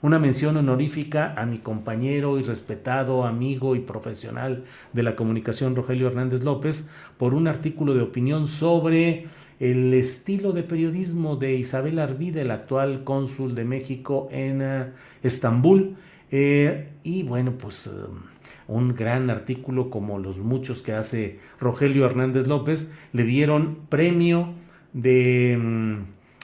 una 0.02 0.18
mención 0.18 0.58
honorífica 0.58 1.32
a 1.38 1.46
mi 1.46 1.56
compañero 1.56 2.38
y 2.38 2.42
respetado 2.42 3.24
amigo 3.24 3.74
y 3.76 3.80
profesional 3.80 4.64
de 4.92 5.02
la 5.02 5.16
comunicación, 5.16 5.74
Rogelio 5.74 6.08
Hernández 6.08 6.44
López, 6.44 6.90
por 7.16 7.32
un 7.32 7.48
artículo 7.48 7.94
de 7.94 8.02
opinión 8.02 8.46
sobre 8.46 9.26
el 9.58 9.94
estilo 9.94 10.52
de 10.52 10.64
periodismo 10.64 11.36
de 11.36 11.54
Isabel 11.54 11.98
Arvide, 11.98 12.42
el 12.42 12.50
actual 12.50 13.04
cónsul 13.04 13.54
de 13.54 13.64
México 13.64 14.28
en 14.30 14.60
uh, 14.60 14.84
Estambul. 15.22 15.96
Eh, 16.30 16.90
y 17.04 17.22
bueno, 17.22 17.52
pues... 17.56 17.86
Um, 17.86 18.28
un 18.68 18.94
gran 18.94 19.30
artículo 19.30 19.90
como 19.90 20.18
los 20.18 20.38
muchos 20.38 20.82
que 20.82 20.92
hace 20.92 21.40
Rogelio 21.58 22.06
Hernández 22.06 22.46
López, 22.46 22.92
le 23.12 23.24
dieron 23.24 23.78
premio 23.88 24.52
de 24.92 25.58
mm, 25.60 25.94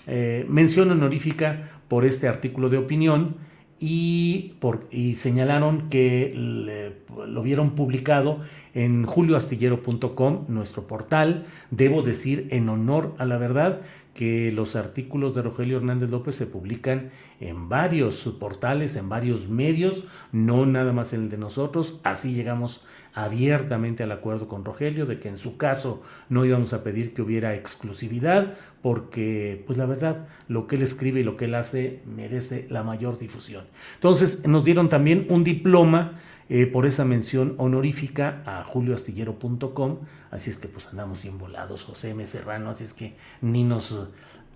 eh, 0.08 0.46
mención 0.48 0.90
honorífica 0.90 1.70
por 1.86 2.04
este 2.04 2.26
artículo 2.26 2.70
de 2.70 2.78
opinión 2.78 3.36
y, 3.78 4.54
por, 4.60 4.88
y 4.90 5.16
señalaron 5.16 5.90
que 5.90 6.32
lo 6.34 7.42
vieron 7.42 7.72
publicado 7.72 8.40
en 8.72 9.04
julioastillero.com, 9.04 10.46
nuestro 10.48 10.86
portal. 10.86 11.44
Debo 11.70 12.02
decir 12.02 12.48
en 12.50 12.70
honor 12.70 13.14
a 13.18 13.26
la 13.26 13.36
verdad 13.36 13.82
que 14.14 14.52
los 14.52 14.76
artículos 14.76 15.34
de 15.34 15.42
Rogelio 15.42 15.76
Hernández 15.76 16.10
López 16.10 16.36
se 16.36 16.46
publican 16.46 17.10
en 17.40 17.68
varios 17.68 18.22
portales, 18.38 18.94
en 18.96 19.08
varios 19.08 19.48
medios, 19.48 20.04
no 20.30 20.66
nada 20.66 20.92
más 20.92 21.12
en 21.12 21.24
el 21.24 21.28
de 21.28 21.38
nosotros. 21.38 22.00
Así 22.04 22.32
llegamos 22.32 22.84
abiertamente 23.12 24.02
al 24.02 24.12
acuerdo 24.12 24.48
con 24.48 24.64
Rogelio 24.64 25.06
de 25.06 25.18
que 25.18 25.28
en 25.28 25.36
su 25.36 25.56
caso 25.56 26.02
no 26.28 26.44
íbamos 26.44 26.72
a 26.72 26.82
pedir 26.82 27.12
que 27.12 27.22
hubiera 27.22 27.54
exclusividad, 27.54 28.54
porque 28.82 29.62
pues 29.66 29.78
la 29.78 29.86
verdad 29.86 30.28
lo 30.48 30.66
que 30.66 30.76
él 30.76 30.82
escribe 30.82 31.20
y 31.20 31.24
lo 31.24 31.36
que 31.36 31.46
él 31.46 31.54
hace 31.54 32.00
merece 32.06 32.66
la 32.70 32.82
mayor 32.82 33.18
difusión. 33.18 33.64
Entonces 33.94 34.46
nos 34.46 34.64
dieron 34.64 34.88
también 34.88 35.26
un 35.28 35.44
diploma 35.44 36.20
eh, 36.48 36.66
por 36.66 36.86
esa 36.86 37.04
mención 37.04 37.54
honorífica 37.58 38.42
a 38.46 38.64
julioastillero.com. 38.64 39.98
Así 40.30 40.50
es 40.50 40.58
que 40.58 40.68
pues 40.68 40.86
andamos 40.86 41.22
bien 41.22 41.38
volados, 41.38 41.84
José 41.84 42.10
M. 42.10 42.26
Serrano, 42.26 42.70
así 42.70 42.84
es 42.84 42.92
que 42.92 43.16
ni 43.40 43.64
nos... 43.64 44.08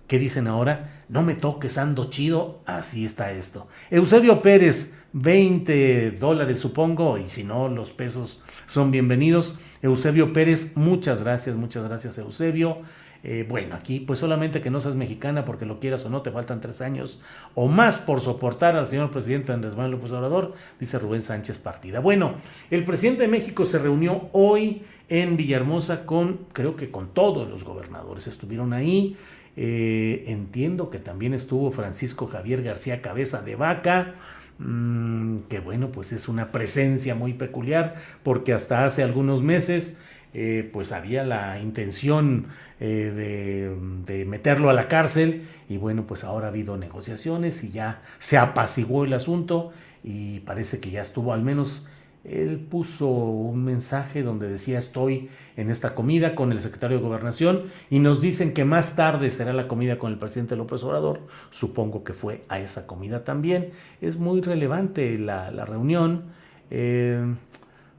¿Qué 0.07 0.17
dicen 0.17 0.47
ahora? 0.47 1.03
No 1.07 1.21
me 1.21 1.35
toques, 1.35 1.77
ando 1.77 2.09
chido. 2.09 2.61
Así 2.65 3.05
está 3.05 3.31
esto. 3.31 3.67
Eusebio 3.91 4.41
Pérez, 4.41 4.93
20 5.13 6.11
dólares 6.11 6.59
supongo, 6.59 7.19
y 7.19 7.29
si 7.29 7.43
no, 7.43 7.69
los 7.69 7.91
pesos 7.91 8.43
son 8.65 8.89
bienvenidos. 8.89 9.59
Eusebio 9.83 10.33
Pérez, 10.33 10.75
muchas 10.75 11.21
gracias, 11.21 11.55
muchas 11.55 11.83
gracias 11.83 12.17
Eusebio. 12.17 12.79
Eh, 13.23 13.45
bueno, 13.47 13.75
aquí 13.75 13.99
pues 13.99 14.19
solamente 14.19 14.61
que 14.61 14.69
no 14.69 14.79
seas 14.79 14.95
mexicana 14.95 15.43
porque 15.43 15.65
lo 15.65 15.79
quieras 15.79 16.05
o 16.05 16.09
no, 16.09 16.21
te 16.21 16.31
faltan 16.31 16.61
tres 16.61 16.79
años 16.79 17.19
o 17.53 17.67
más 17.67 17.99
por 17.99 18.21
soportar 18.21 18.77
al 18.77 18.85
señor 18.85 19.11
presidente 19.11 19.51
Andrés 19.51 19.75
Manuel 19.75 19.93
López 19.93 20.11
Obrador, 20.13 20.53
dice 20.79 20.99
Rubén 20.99 21.21
Sánchez 21.21 21.57
Partida. 21.57 21.99
Bueno, 21.99 22.35
el 22.71 22.85
presidente 22.85 23.23
de 23.23 23.27
México 23.27 23.65
se 23.65 23.77
reunió 23.77 24.29
hoy 24.31 24.83
en 25.09 25.35
Villahermosa 25.35 26.05
con, 26.05 26.39
creo 26.53 26.75
que 26.75 26.91
con 26.91 27.13
todos 27.13 27.49
los 27.49 27.63
gobernadores, 27.63 28.27
estuvieron 28.27 28.73
ahí. 28.73 29.17
Eh, 29.57 30.23
entiendo 30.27 30.89
que 30.89 30.99
también 30.99 31.33
estuvo 31.33 31.71
Francisco 31.71 32.27
Javier 32.27 32.63
García 32.63 33.01
Cabeza 33.01 33.41
de 33.41 33.55
Vaca, 33.55 34.15
mm, 34.59 35.39
que 35.49 35.59
bueno, 35.59 35.91
pues 35.91 36.13
es 36.13 36.29
una 36.29 36.51
presencia 36.51 37.15
muy 37.15 37.33
peculiar, 37.33 37.95
porque 38.23 38.53
hasta 38.53 38.85
hace 38.85 39.03
algunos 39.03 39.41
meses 39.41 39.97
eh, 40.33 40.69
pues 40.71 40.91
había 40.91 41.23
la 41.23 41.59
intención 41.59 42.47
eh, 42.79 43.75
de, 44.05 44.25
meterlo 44.25 44.69
a 44.69 44.73
la 44.73 44.87
cárcel 44.87 45.47
y 45.67 45.77
bueno, 45.77 46.05
pues 46.05 46.23
ahora 46.23 46.47
ha 46.47 46.49
habido 46.49 46.77
negociaciones 46.77 47.63
y 47.63 47.71
ya 47.71 48.01
se 48.19 48.37
apaciguó 48.37 49.05
el 49.05 49.13
asunto 49.13 49.71
y 50.03 50.41
parece 50.41 50.79
que 50.79 50.91
ya 50.91 51.01
estuvo 51.01 51.33
al 51.33 51.41
menos 51.41 51.87
él 52.23 52.59
puso 52.59 53.07
un 53.07 53.63
mensaje 53.63 54.23
donde 54.23 54.49
decía 54.49 54.77
estoy 54.77 55.29
en 55.55 55.69
esta 55.69 55.95
comida 55.95 56.35
con 56.35 56.51
el 56.51 56.61
secretario 56.61 56.97
de 56.97 57.03
gobernación 57.03 57.63
y 57.89 57.99
nos 57.99 58.21
dicen 58.21 58.53
que 58.53 58.65
más 58.65 58.95
tarde 58.95 59.29
será 59.29 59.53
la 59.53 59.67
comida 59.67 59.97
con 59.97 60.11
el 60.11 60.19
presidente 60.19 60.55
López 60.55 60.83
Obrador. 60.83 61.21
Supongo 61.49 62.03
que 62.03 62.13
fue 62.13 62.43
a 62.49 62.59
esa 62.59 62.87
comida 62.87 63.23
también. 63.23 63.71
Es 64.01 64.17
muy 64.17 64.41
relevante 64.41 65.17
la, 65.17 65.49
reunión. 65.65 66.25
Eh, 66.69 67.19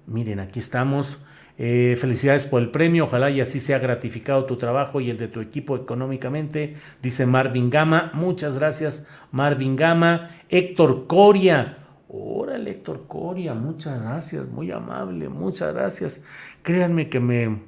miren, 0.06 0.38
aquí 0.38 0.58
estamos. 0.58 1.18
Eh, 1.62 1.94
felicidades 2.00 2.46
por 2.46 2.62
el 2.62 2.70
premio, 2.70 3.04
ojalá 3.04 3.28
y 3.28 3.42
así 3.42 3.60
sea 3.60 3.78
gratificado 3.78 4.46
tu 4.46 4.56
trabajo 4.56 4.98
y 4.98 5.10
el 5.10 5.18
de 5.18 5.28
tu 5.28 5.40
equipo 5.40 5.76
económicamente, 5.76 6.72
dice 7.02 7.26
Marvin 7.26 7.68
Gama. 7.68 8.12
Muchas 8.14 8.56
gracias, 8.56 9.06
Marvin 9.30 9.76
Gama. 9.76 10.30
Héctor 10.48 11.06
Coria. 11.06 11.76
Órale, 12.08 12.70
Héctor 12.70 13.04
Coria, 13.06 13.52
muchas 13.52 14.00
gracias, 14.00 14.48
muy 14.48 14.70
amable, 14.70 15.28
muchas 15.28 15.74
gracias. 15.74 16.22
Créanme 16.62 17.10
que 17.10 17.20
me, 17.20 17.58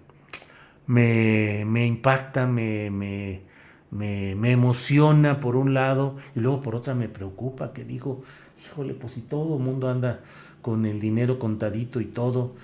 me, 0.86 1.86
impacta, 1.86 2.46
me, 2.46 2.90
me, 2.90 3.42
me, 3.90 4.52
emociona 4.52 5.38
por 5.38 5.54
un 5.54 5.74
lado 5.74 6.16
y 6.34 6.40
luego 6.40 6.62
por 6.62 6.76
otra 6.76 6.94
me 6.94 7.10
preocupa, 7.10 7.74
que 7.74 7.84
digo, 7.84 8.22
híjole, 8.64 8.94
pues 8.94 9.12
si 9.12 9.20
todo 9.20 9.58
el 9.58 9.62
mundo 9.62 9.90
anda 9.90 10.20
con 10.62 10.86
el 10.86 10.98
dinero 10.98 11.38
contadito 11.38 12.00
y 12.00 12.06
todo, 12.06 12.54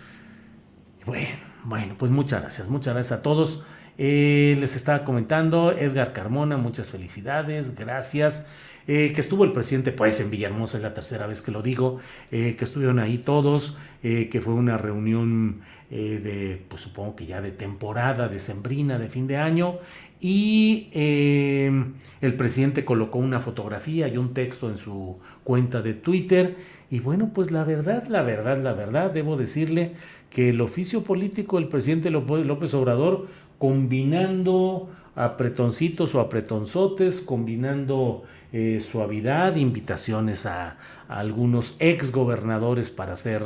bueno, 1.08 1.26
bueno, 1.64 1.94
pues 1.98 2.12
muchas 2.12 2.42
gracias, 2.42 2.68
muchas 2.68 2.92
gracias 2.92 3.18
a 3.18 3.22
todos. 3.22 3.64
Eh, 3.96 4.58
les 4.60 4.76
estaba 4.76 5.04
comentando, 5.06 5.72
Edgar 5.72 6.12
Carmona, 6.12 6.58
muchas 6.58 6.90
felicidades, 6.90 7.74
gracias. 7.74 8.46
eh, 8.88 9.12
que 9.14 9.20
estuvo 9.20 9.44
el 9.44 9.52
presidente 9.52 9.92
pues 9.92 10.18
en 10.20 10.30
Villahermosa, 10.30 10.78
es 10.78 10.82
la 10.82 10.94
tercera 10.94 11.26
vez 11.26 11.42
que 11.42 11.50
lo 11.50 11.60
digo, 11.60 11.98
eh, 12.32 12.56
que 12.56 12.64
estuvieron 12.64 12.98
ahí 12.98 13.18
todos, 13.18 13.76
que 14.02 14.40
fue 14.42 14.54
una 14.54 14.78
reunión 14.78 15.60
de, 15.90 16.64
pues 16.68 16.82
supongo 16.82 17.16
que 17.16 17.26
ya 17.26 17.40
de 17.42 17.50
temporada, 17.50 18.28
de 18.28 18.38
sembrina, 18.38 18.98
de 18.98 19.08
fin 19.08 19.26
de 19.26 19.36
año, 19.36 19.78
y 20.20 20.88
el 20.92 22.34
presidente 22.36 22.84
colocó 22.84 23.18
una 23.18 23.40
fotografía 23.40 24.08
y 24.08 24.16
un 24.16 24.32
texto 24.32 24.70
en 24.70 24.78
su 24.78 25.18
cuenta 25.44 25.82
de 25.82 25.94
Twitter, 25.94 26.56
y 26.90 27.00
bueno, 27.00 27.32
pues 27.34 27.50
la 27.50 27.64
verdad, 27.64 28.06
la 28.06 28.22
verdad, 28.22 28.62
la 28.62 28.72
verdad, 28.72 29.12
debo 29.12 29.36
decirle 29.36 29.92
que 30.30 30.50
el 30.50 30.60
oficio 30.60 31.02
político 31.02 31.58
del 31.58 31.68
presidente 31.68 32.10
López 32.10 32.74
Obrador, 32.74 33.28
combinando 33.58 34.90
apretoncitos 35.14 36.14
o 36.14 36.20
apretonzotes, 36.20 37.20
combinando 37.20 38.22
eh, 38.52 38.80
suavidad, 38.80 39.56
invitaciones 39.56 40.46
a, 40.46 40.78
algunos 41.08 41.76
ex 41.80 42.12
gobernadores 42.12 42.90
para 42.90 43.16
ser 43.16 43.42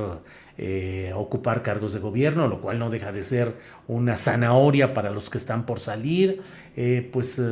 eh, 0.59 1.13
ocupar 1.15 1.63
cargos 1.63 1.93
de 1.93 2.01
gobierno, 2.01 2.47
lo 2.47 2.61
cual 2.61 2.79
no 2.79 2.91
deja 2.91 3.11
de 3.13 3.23
ser 3.23 3.57
una 3.89 4.17
zanahoria 4.17 4.95
para 4.95 5.11
los 5.11 5.31
que 5.31 5.39
están 5.39 5.67
por 5.67 5.81
salir, 5.81 6.43
eh, 6.75 7.07
pues 7.13 7.39
eh, 7.39 7.43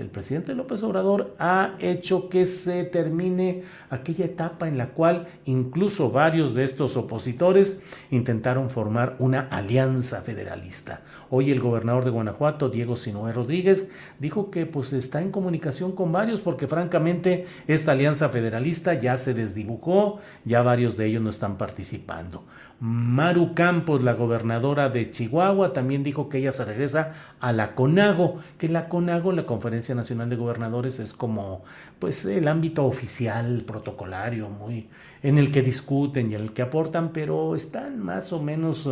el 0.00 0.08
presidente 0.08 0.54
López 0.54 0.82
Obrador 0.82 1.34
ha 1.38 1.74
hecho 1.80 2.30
que 2.30 2.46
se 2.46 2.84
termine 2.84 3.62
aquella 3.90 4.24
etapa 4.24 4.68
en 4.68 4.78
la 4.78 4.88
cual 4.88 5.26
incluso 5.44 6.10
varios 6.10 6.54
de 6.54 6.64
estos 6.64 6.96
opositores 6.96 7.82
intentaron 8.10 8.70
formar 8.70 9.16
una 9.18 9.40
alianza 9.50 10.22
federalista. 10.22 11.02
Hoy 11.28 11.50
el 11.50 11.60
gobernador 11.60 12.06
de 12.06 12.10
Guanajuato, 12.10 12.70
Diego 12.70 12.96
Sinoé 12.96 13.34
Rodríguez, 13.34 13.88
dijo 14.18 14.50
que 14.50 14.64
pues 14.64 14.94
está 14.94 15.20
en 15.20 15.30
comunicación 15.30 15.92
con 15.92 16.10
varios 16.10 16.40
porque 16.40 16.66
francamente 16.66 17.46
esta 17.66 17.92
alianza 17.92 18.30
federalista 18.30 18.94
ya 18.94 19.18
se 19.18 19.34
desdibujó, 19.34 20.20
ya 20.46 20.62
varios 20.62 20.96
de 20.96 21.06
ellos 21.06 21.22
no 21.22 21.28
están 21.28 21.58
participando. 21.58 22.44
Maru 22.80 23.52
Campos, 23.54 24.02
la 24.02 24.14
gobernadora 24.14 24.88
de 24.88 25.10
Chihuahua, 25.10 25.74
también 25.74 26.02
dijo 26.02 26.30
que 26.30 26.38
ella 26.38 26.50
se 26.50 26.64
regresa 26.64 27.12
a 27.38 27.52
la 27.52 27.74
CONAGO, 27.74 28.38
que 28.56 28.68
la 28.68 28.88
CONAGO, 28.88 29.32
la 29.32 29.44
Conferencia 29.44 29.94
Nacional 29.94 30.30
de 30.30 30.36
Gobernadores, 30.36 30.98
es 30.98 31.12
como 31.12 31.62
pues 31.98 32.24
el 32.24 32.48
ámbito 32.48 32.86
oficial, 32.86 33.64
protocolario, 33.66 34.48
muy 34.48 34.88
en 35.22 35.36
el 35.36 35.52
que 35.52 35.60
discuten 35.60 36.30
y 36.30 36.36
en 36.36 36.40
el 36.40 36.52
que 36.54 36.62
aportan, 36.62 37.12
pero 37.12 37.54
están 37.54 37.98
más 37.98 38.32
o 38.32 38.42
menos 38.42 38.88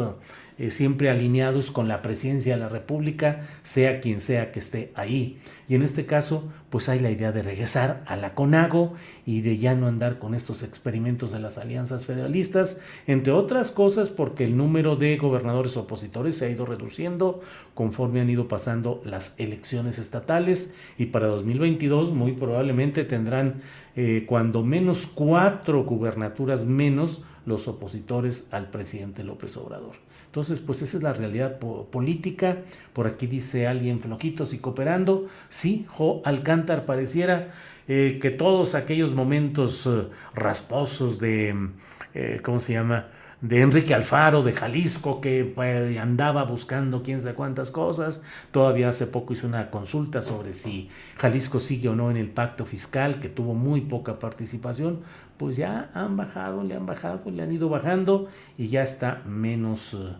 eh, 0.59 0.70
siempre 0.70 1.09
alineados 1.09 1.70
con 1.70 1.88
la 1.88 2.03
presidencia 2.03 2.57
de 2.57 2.61
la 2.61 2.68
República, 2.68 3.40
sea 3.62 4.01
quien 4.01 4.20
sea 4.20 4.53
que 4.53 4.59
esté 4.59 4.92
ahí. 4.96 5.38
Y 5.68 5.74
en 5.74 5.83
este 5.83 6.07
caso, 6.07 6.44
pues 6.70 6.88
hay 6.88 6.98
la 6.98 7.11
idea 7.11 7.31
de 7.31 7.42
regresar 7.42 8.02
a 8.07 8.16
la 8.16 8.35
CONAGO 8.35 8.94
y 9.26 9.42
de 9.42 9.59
ya 9.59 9.74
no 9.74 9.87
andar 9.87 10.18
con 10.18 10.35
estos 10.35 10.62
experimentos 10.62 11.33
de 11.33 11.40
las 11.40 11.59
alianzas 11.59 12.07
federalistas, 12.07 12.81
entre 13.07 13.33
otras 13.33 13.70
cosas 13.70 14.09
porque 14.09 14.44
el 14.44 14.57
número 14.57 14.96
de 14.96 15.18
gobernadores 15.18 15.76
opositores 15.76 16.38
se 16.38 16.46
ha 16.46 16.50
ido 16.50 16.64
reduciendo 16.64 17.40
conforme 17.74 18.22
han 18.22 18.31
ido 18.31 18.48
pasando 18.48 19.02
las 19.04 19.38
elecciones 19.38 19.98
estatales 19.98 20.74
y 20.96 21.07
para 21.07 21.26
2022 21.26 22.12
muy 22.12 22.33
probablemente 22.33 23.04
tendrán 23.04 23.61
eh, 23.94 24.24
cuando 24.26 24.64
menos 24.64 25.07
cuatro 25.07 25.85
gubernaturas 25.85 26.64
menos 26.64 27.22
los 27.44 27.68
opositores 27.68 28.46
al 28.52 28.70
presidente 28.70 29.22
López 29.22 29.57
Obrador. 29.57 30.08
Entonces, 30.28 30.60
pues 30.60 30.82
esa 30.82 30.98
es 30.98 31.02
la 31.02 31.14
realidad 31.14 31.58
política. 31.58 32.58
Por 32.92 33.06
aquí 33.06 33.26
dice 33.26 33.66
alguien 33.66 34.00
flojitos 34.00 34.52
y 34.52 34.58
cooperando. 34.58 35.26
Sí, 35.48 35.86
Jo 35.88 36.20
Alcántar 36.24 36.84
pareciera 36.84 37.48
eh, 37.88 38.18
que 38.20 38.30
todos 38.30 38.74
aquellos 38.74 39.12
momentos 39.12 39.86
eh, 39.86 40.08
rasposos 40.34 41.18
de, 41.18 41.70
eh, 42.12 42.40
¿cómo 42.42 42.60
se 42.60 42.74
llama? 42.74 43.08
de 43.40 43.60
Enrique 43.60 43.94
Alfaro, 43.94 44.42
de 44.42 44.52
Jalisco, 44.52 45.20
que 45.20 45.54
andaba 46.00 46.42
buscando 46.42 47.02
quién 47.04 47.20
sabe 47.20 47.34
cuántas 47.34 47.70
cosas. 47.70 48.20
Todavía 48.50 48.88
hace 48.88 49.06
poco 49.06 49.32
hizo 49.32 49.46
una 49.46 49.70
consulta 49.70 50.22
sobre 50.22 50.54
si 50.54 50.88
Jalisco 51.16 51.60
sigue 51.60 51.88
o 51.88 51.94
no 51.94 52.10
en 52.10 52.16
el 52.16 52.30
pacto 52.30 52.66
fiscal, 52.66 53.20
que 53.20 53.28
tuvo 53.28 53.54
muy 53.54 53.82
poca 53.82 54.18
participación 54.18 55.00
pues 55.38 55.57
ya 55.57 55.90
han 55.94 56.16
bajado, 56.16 56.62
le 56.64 56.74
han 56.74 56.85
bajado, 56.85 57.31
le 57.31 57.42
han 57.42 57.53
ido 57.53 57.68
bajando 57.68 58.29
y 58.59 58.68
ya 58.68 58.83
está 58.83 59.22
menos 59.24 59.94
eh, 59.94 60.12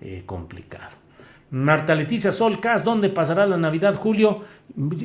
eh, 0.00 0.22
complicado. 0.26 0.94
Marta 1.50 1.94
Leticia 1.94 2.32
Solcas, 2.32 2.84
¿dónde 2.84 3.08
pasará 3.08 3.46
la 3.46 3.56
Navidad, 3.56 3.94
Julio? 3.94 4.42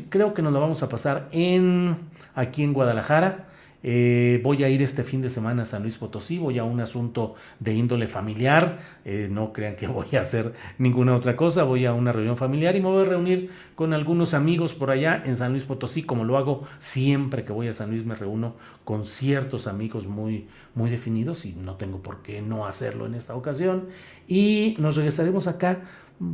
Creo 0.10 0.34
que 0.34 0.42
nos 0.42 0.52
la 0.52 0.60
vamos 0.60 0.84
a 0.84 0.90
pasar 0.90 1.30
en 1.32 1.98
aquí 2.36 2.64
en 2.64 2.74
Guadalajara. 2.74 3.51
Eh, 3.84 4.40
voy 4.44 4.64
a 4.64 4.70
ir 4.70 4.82
este 4.82 5.04
fin 5.04 5.22
de 5.22 5.30
semana 5.30 5.64
a 5.64 5.66
San 5.66 5.82
Luis 5.82 5.98
Potosí, 5.98 6.38
voy 6.38 6.60
a 6.60 6.64
un 6.64 6.80
asunto 6.80 7.34
de 7.60 7.74
índole 7.74 8.08
familiar, 8.08 8.80
eh, 9.06 9.28
no 9.32 9.54
crean 9.54 9.76
que 9.76 9.88
voy 9.88 10.08
a 10.16 10.22
hacer 10.22 10.54
ninguna 10.78 11.16
otra 11.16 11.36
cosa, 11.36 11.64
voy 11.64 11.86
a 11.86 11.94
una 11.94 12.12
reunión 12.12 12.38
familiar 12.38 12.76
y 12.76 12.82
me 12.82 12.88
voy 12.88 13.06
a 13.06 13.10
reunir 13.10 13.50
con 13.76 13.94
algunos 13.94 14.34
amigos 14.34 14.74
por 14.74 14.92
allá 14.92 15.24
en 15.26 15.36
San 15.36 15.52
Luis 15.52 15.64
Potosí, 15.64 16.04
como 16.04 16.26
lo 16.26 16.38
hago 16.38 16.64
siempre 16.80 17.44
que 17.44 17.54
voy 17.54 17.68
a 17.68 17.74
San 17.74 17.90
Luis, 17.90 18.06
me 18.06 18.16
reúno 18.16 18.56
con 18.84 19.06
ciertos 19.06 19.68
amigos 19.68 20.06
muy, 20.06 20.48
muy 20.76 20.90
definidos 20.90 21.46
y 21.46 21.54
no 21.54 21.76
tengo 21.76 22.04
por 22.04 22.22
qué 22.22 22.42
no 22.42 22.66
hacerlo 22.68 23.06
en 23.06 23.16
esta 23.16 23.36
ocasión. 23.36 23.88
Y 24.28 24.76
nos 24.78 24.96
regresaremos 24.96 25.48
acá 25.48 25.82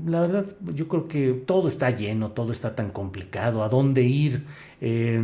la 0.05 0.19
verdad, 0.19 0.45
yo 0.73 0.89
creo 0.89 1.07
que 1.07 1.31
todo 1.31 1.69
está 1.69 1.91
lleno, 1.91 2.31
todo 2.31 2.51
está 2.51 2.75
tan 2.75 2.89
complicado. 2.91 3.63
¿A 3.63 3.69
dónde 3.69 4.03
ir? 4.03 4.45
Eh, 4.81 5.21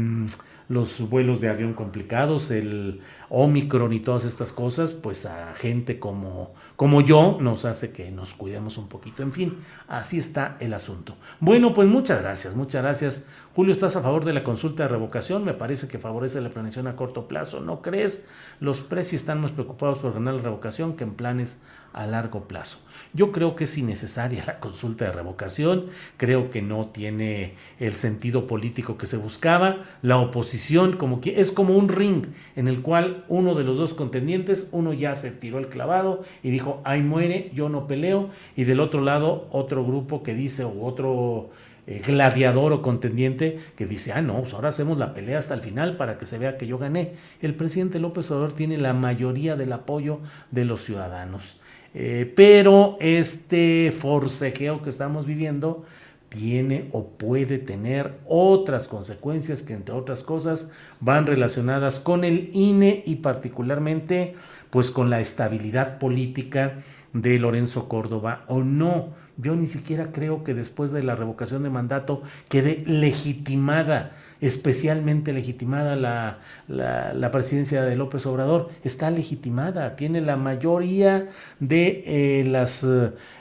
los 0.70 1.10
vuelos 1.10 1.42
de 1.42 1.50
avión 1.50 1.74
complicados, 1.74 2.52
el 2.52 3.02
Omicron 3.30 3.94
y 3.94 4.00
todas 4.00 4.26
estas 4.26 4.52
cosas, 4.52 4.94
pues 4.94 5.26
a 5.26 5.54
gente 5.56 6.00
como, 6.00 6.54
como 6.76 7.02
yo 7.02 7.38
nos 7.42 7.66
hace 7.66 7.92
que 7.92 8.12
nos 8.12 8.34
cuidemos 8.34 8.78
un 8.78 8.88
poquito. 8.88 9.24
En 9.24 9.34
fin, 9.34 9.58
así 9.88 10.18
está 10.18 10.58
el 10.60 10.74
asunto. 10.74 11.16
Bueno, 11.40 11.74
pues 11.74 11.88
muchas 11.88 12.22
gracias, 12.22 12.56
muchas 12.56 12.84
gracias. 12.84 13.26
Julio, 13.56 13.74
¿estás 13.74 13.96
a 13.96 14.02
favor 14.02 14.26
de 14.26 14.34
la 14.34 14.44
consulta 14.44 14.84
de 14.84 14.90
revocación? 14.90 15.44
Me 15.44 15.54
parece 15.54 15.88
que 15.88 16.00
favorece 16.00 16.42
la 16.42 16.50
planeación 16.50 16.88
a 16.88 16.96
corto 16.96 17.28
plazo. 17.28 17.60
¿No 17.60 17.82
crees? 17.82 18.26
Los 18.60 18.82
precios 18.82 19.22
están 19.22 19.42
más 19.42 19.52
preocupados 19.52 20.00
por 20.00 20.14
ganar 20.14 20.36
la 20.36 20.42
revocación 20.42 20.96
que 20.96 21.04
en 21.04 21.14
planes 21.14 21.62
a 21.94 22.08
largo 22.08 22.48
plazo. 22.48 22.80
Yo 23.16 23.32
creo 23.32 23.56
que 23.56 23.66
es 23.66 23.78
innecesaria 23.78 24.44
la 24.48 24.60
consulta 24.60 25.06
de 25.06 25.12
revocación, 25.12 25.86
creo 26.18 26.50
que 26.50 26.64
no 26.64 26.88
tiene 26.88 27.54
el 27.80 27.94
sentido 27.94 28.48
político 28.48 28.98
que 28.98 29.06
se 29.06 29.18
buscaba. 29.18 29.84
La 30.02 30.18
oposición 30.18 30.98
como 30.98 31.22
que 31.22 31.40
es 31.40 31.52
como 31.52 31.78
un 31.78 31.90
ring 31.90 32.26
en 32.56 32.68
el 32.68 32.82
cual 32.82 33.24
uno 33.28 33.54
de 33.54 33.64
los 33.64 33.78
dos 33.78 33.94
contendientes, 33.94 34.70
uno 34.72 34.94
ya 34.94 35.14
se 35.14 35.30
tiró 35.30 35.60
el 35.60 35.68
clavado 35.68 36.24
y 36.42 36.50
dijo, 36.50 36.82
"Ahí 36.86 37.04
muere, 37.04 37.52
yo 37.54 37.70
no 37.70 37.88
peleo", 37.88 38.30
y 38.56 38.64
del 38.64 38.80
otro 38.80 39.02
lado 39.02 39.48
otro 39.52 39.86
grupo 39.86 40.24
que 40.24 40.34
dice 40.34 40.64
o 40.64 40.84
otro 40.84 41.52
eh, 41.86 42.02
gladiador 42.06 42.72
o 42.72 42.82
contendiente 42.82 43.60
que 43.76 43.86
dice, 43.86 44.14
ah, 44.14 44.22
no, 44.22 44.40
pues 44.42 44.54
ahora 44.54 44.70
hacemos 44.70 44.98
la 44.98 45.14
pelea 45.14 45.38
hasta 45.38 45.54
el 45.54 45.60
final 45.60 45.98
para 45.98 46.18
que 46.18 46.26
se 46.26 46.38
vea 46.38 46.58
que 46.58 46.66
yo 46.66 46.78
gané. 46.78 47.14
El 47.42 47.56
presidente 47.56 48.00
López 48.00 48.32
Obrador 48.32 48.54
tiene 48.54 48.78
la 48.78 48.94
mayoría 48.94 49.58
del 49.58 49.74
apoyo 49.74 50.20
de 50.50 50.64
los 50.64 50.84
ciudadanos. 50.84 51.60
Eh, 51.94 52.32
pero 52.36 52.98
este 53.00 53.94
forcejeo 53.98 54.82
que 54.82 54.90
estamos 54.90 55.28
viviendo 55.28 55.86
tiene 56.30 56.90
o 56.92 57.08
puede 57.10 57.60
tener 57.60 58.18
otras 58.28 58.88
consecuencias 58.88 59.62
que 59.62 59.74
entre 59.74 59.94
otras 59.94 60.24
cosas 60.24 60.72
van 61.00 61.28
relacionadas 61.28 62.00
con 62.00 62.24
el 62.24 62.50
INE 62.54 63.04
y 63.06 63.18
particularmente 63.18 64.34
pues 64.72 64.90
con 64.90 65.12
la 65.12 65.22
estabilidad 65.22 66.00
política 66.00 66.80
de 67.14 67.38
Lorenzo 67.38 67.88
Córdoba 67.88 68.46
o 68.48 68.64
no. 68.64 69.10
Yo 69.38 69.56
ni 69.56 69.68
siquiera 69.68 70.12
creo 70.12 70.44
que 70.44 70.56
después 70.56 70.92
de 70.92 71.04
la 71.04 71.16
revocación 71.16 71.62
de 71.62 71.70
mandato 71.70 72.24
quede 72.50 72.84
legitimada 72.88 74.14
especialmente 74.44 75.32
legitimada 75.32 75.96
la, 75.96 76.40
la, 76.68 77.32
presidencia 77.32 77.82
de 77.82 77.96
López 77.96 78.26
Obrador, 78.26 78.70
está 78.84 79.10
legitimada, 79.10 79.96
tiene 79.96 80.20
la 80.20 80.36
mayoría 80.36 81.30
de 81.62 82.04
eh, 82.06 82.44
las 82.44 82.86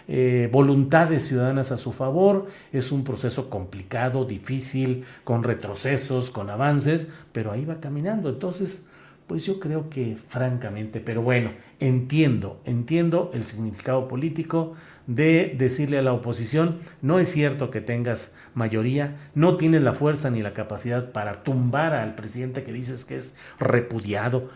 eh, 0.06 0.48
voluntades 0.52 1.24
ciudadanas 1.24 1.72
a 1.72 1.76
su 1.76 1.90
favor, 1.90 2.46
es 2.72 2.92
un 2.92 3.02
proceso 3.02 3.50
complicado, 3.50 4.24
difícil, 4.24 5.04
con 5.24 5.42
retrocesos, 5.42 6.30
con 6.30 6.50
avances, 6.50 7.08
pero 7.32 7.50
ahí 7.50 7.64
va 7.64 7.80
caminando. 7.80 8.28
Entonces, 8.28 8.86
pues 9.26 9.44
yo 9.44 9.58
creo 9.58 9.90
que 9.90 10.16
francamente, 10.28 11.00
pero 11.00 11.22
bueno, 11.22 11.50
entiendo, 11.80 12.60
entiendo 12.64 13.32
el 13.34 13.42
significado 13.42 14.06
político 14.06 14.74
de 15.06 15.54
decirle 15.58 15.98
a 15.98 16.02
la 16.02 16.12
oposición, 16.12 16.78
no 17.00 17.18
es 17.18 17.28
cierto 17.28 17.70
que 17.70 17.80
tengas 17.80 18.36
mayoría, 18.54 19.16
no 19.34 19.56
tienes 19.56 19.82
la 19.82 19.92
fuerza 19.92 20.30
ni 20.30 20.42
la 20.42 20.54
capacidad 20.54 21.12
para 21.12 21.42
tumbar 21.42 21.94
al 21.94 22.14
presidente 22.14 22.62
que 22.62 22.72
dices 22.72 23.04
que 23.04 23.16
es 23.16 23.36
repudiado. 23.58 24.50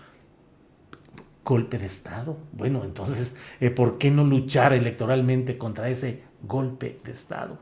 Golpe 1.44 1.78
de 1.78 1.86
Estado. 1.86 2.36
Bueno, 2.52 2.82
entonces, 2.82 3.36
eh, 3.60 3.70
¿por 3.70 3.98
qué 3.98 4.10
no 4.10 4.24
luchar 4.24 4.72
electoralmente 4.72 5.56
contra 5.56 5.88
ese 5.88 6.24
golpe 6.42 6.98
de 7.04 7.12
Estado? 7.12 7.56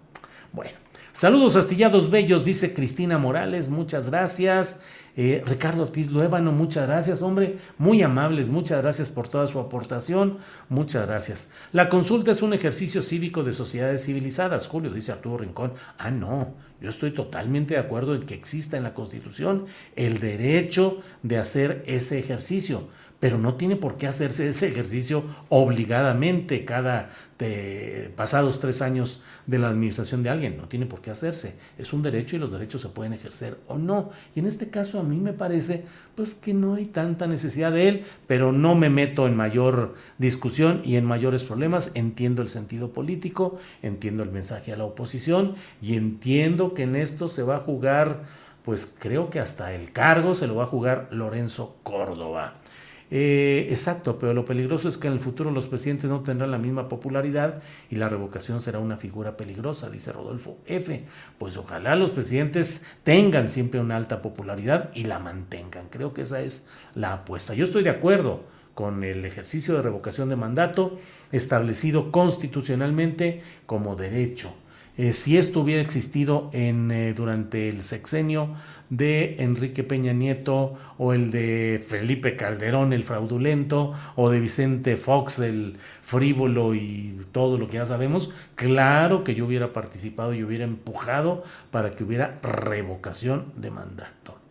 Bueno, 0.53 0.73
saludos 1.13 1.55
astillados 1.55 2.11
bellos, 2.11 2.47
dice 2.47 2.73
Cristina 2.73 3.19
Morales, 3.19 3.69
muchas 3.69 4.09
gracias. 4.09 4.81
Eh, 5.17 5.45
Ricardo 5.47 5.83
Ortiz 5.85 6.11
Luébano, 6.11 6.51
muchas 6.51 6.89
gracias, 6.89 7.23
hombre, 7.23 7.59
muy 7.79 8.03
amables, 8.03 8.49
muchas 8.49 8.83
gracias 8.83 9.09
por 9.09 9.29
toda 9.29 9.47
su 9.47 9.61
aportación, 9.61 10.39
muchas 10.69 11.07
gracias. 11.07 11.51
La 11.71 11.89
consulta 11.89 12.33
es 12.33 12.43
un 12.43 12.53
ejercicio 12.53 13.01
cívico 13.01 13.45
de 13.45 13.53
sociedades 13.53 14.05
civilizadas, 14.05 14.67
Julio, 14.67 14.91
dice 14.91 15.13
Arturo 15.13 15.39
Rincón. 15.39 15.73
Ah, 15.99 16.11
no, 16.11 16.55
yo 16.81 16.91
estoy 16.91 17.13
totalmente 17.13 17.75
de 17.75 17.81
acuerdo 17.81 18.17
en 18.17 18.25
que 18.25 18.35
exista 18.35 18.77
en 18.77 18.83
la 18.83 18.95
Constitución 18.95 19.67
el 19.95 20.19
derecho 20.19 21.01
de 21.23 21.39
hacer 21.39 21.85
ese 21.87 22.19
ejercicio 22.19 22.89
pero 23.25 23.39
no 23.39 23.55
tiene 23.55 23.77
por 23.77 23.97
qué 23.97 24.07
hacerse 24.07 24.51
ese 24.51 24.69
ejercicio 24.69 25.25
obligadamente 25.49 26.67
cada 26.67 27.09
pasados 28.17 28.61
tres 28.61 28.83
años 28.83 29.23
de 29.47 29.59
la 29.59 29.71
administración 29.71 30.23
de 30.23 30.29
alguien. 30.29 30.59
No 30.59 30.69
tiene 30.69 30.85
por 30.85 31.01
qué 31.01 31.11
hacerse. 31.11 31.55
Es 31.79 31.95
un 31.95 32.03
derecho 32.03 32.37
y 32.37 32.39
los 32.39 32.53
derechos 32.53 32.83
se 32.83 32.91
pueden 32.91 33.15
ejercer 33.15 33.57
o 33.67 33.79
no. 33.79 34.11
Y 34.37 34.41
en 34.41 34.47
este 34.47 34.69
caso 34.69 35.01
a 35.01 35.03
mí 35.03 35.17
me 35.17 35.33
parece 35.33 35.87
pues 36.15 36.35
que 36.35 36.53
no 36.53 36.75
hay 36.75 36.85
tanta 36.85 37.27
necesidad 37.27 37.73
de 37.73 37.89
él, 37.89 38.05
pero 38.27 38.53
no 38.53 38.75
me 38.75 38.91
meto 38.91 39.27
en 39.27 39.37
mayor 39.37 39.95
discusión 40.19 40.83
y 40.85 40.97
en 40.97 41.07
mayores 41.07 41.45
problemas. 41.45 41.93
Entiendo 41.95 42.43
el 42.43 42.51
sentido 42.51 42.93
político, 42.93 43.59
entiendo 43.81 44.23
el 44.23 44.33
mensaje 44.33 44.71
a 44.71 44.77
la 44.77 44.85
oposición 44.85 45.55
y 45.81 45.95
entiendo 45.95 46.75
que 46.75 46.83
en 46.83 46.95
esto 46.95 47.29
se 47.29 47.43
va 47.43 47.57
a 47.57 47.61
jugar, 47.61 48.25
pues 48.67 48.95
creo 48.99 49.31
que 49.31 49.41
hasta 49.41 49.73
el 49.73 49.93
cargo 49.93 50.35
se 50.35 50.47
lo 50.47 50.57
va 50.57 50.65
a 50.65 50.67
jugar 50.67 51.09
Lorenzo 51.11 51.79
Córdoba. 51.83 52.53
Eh, 53.11 53.69
exacto, 53.71 54.19
pero 54.19 54.35
lo 54.35 54.45
peligroso 54.45 54.89
es 54.89 54.99
que 54.99 55.07
en 55.07 55.13
el 55.13 55.21
futuro 55.21 55.51
los 55.51 55.67
presidentes 55.67 56.09
no 56.09 56.21
tendrán 56.21 56.51
la 56.51 56.59
misma 56.59 56.89
popularidad 56.89 57.63
y 57.91 57.97
la 57.97 58.09
revocación 58.09 58.61
será 58.61 58.79
una 58.79 58.97
figura 58.97 59.37
peligrosa, 59.37 59.91
dice 59.91 60.13
Rodolfo 60.13 60.59
F. 60.67 61.05
Pues 61.39 61.57
ojalá 61.57 61.97
los 61.97 62.11
presidentes 62.11 62.83
tengan 63.03 63.49
siempre 63.49 63.81
una 63.81 63.97
alta 63.97 64.23
popularidad 64.23 64.91
y 64.95 65.05
la 65.05 65.19
mantengan. 65.19 65.89
Creo 65.91 66.15
que 66.15 66.23
esa 66.23 66.41
es 66.41 66.67
la 66.95 67.13
apuesta. 67.13 67.55
Yo 67.55 67.65
estoy 67.65 67.85
de 67.85 67.91
acuerdo 67.91 68.43
con 68.75 69.05
el 69.05 69.25
ejercicio 69.25 69.75
de 69.75 69.83
revocación 69.83 70.29
de 70.29 70.37
mandato 70.37 70.99
establecido 71.31 72.11
constitucionalmente 72.11 73.43
como 73.67 73.97
derecho. 73.97 74.53
Eh, 74.97 75.13
si 75.13 75.37
esto 75.37 75.61
hubiera 75.61 75.83
existido 75.83 76.51
en, 76.53 76.91
eh, 76.93 77.15
durante 77.15 77.69
el 77.69 77.83
sexenio 77.83 78.55
de 78.91 79.37
Enrique 79.41 79.83
Peña 79.83 80.13
Nieto 80.13 80.75
o 80.99 81.13
el 81.13 81.33
de 81.33 81.85
Felipe 81.85 82.37
Calderón 82.37 82.93
el 82.93 83.03
fraudulento 83.03 83.93
o 84.15 84.31
de 84.31 84.39
Vicente 84.39 84.97
Fox 84.97 85.41
el 85.41 85.79
frívolo 86.01 86.75
y 86.77 87.19
todo 87.33 87.59
lo 87.59 87.67
que 87.67 87.79
ya 87.79 87.87
sabemos, 87.87 88.33
claro 88.55 89.25
que 89.25 89.35
yo 89.35 89.47
hubiera 89.47 89.73
participado 89.73 90.33
y 90.33 90.45
hubiera 90.45 90.65
empujado 90.65 91.43
para 91.73 91.97
que 91.97 92.05
hubiera 92.05 92.39
revocación 92.43 93.53
de 93.57 93.71
mandato. 93.71 94.44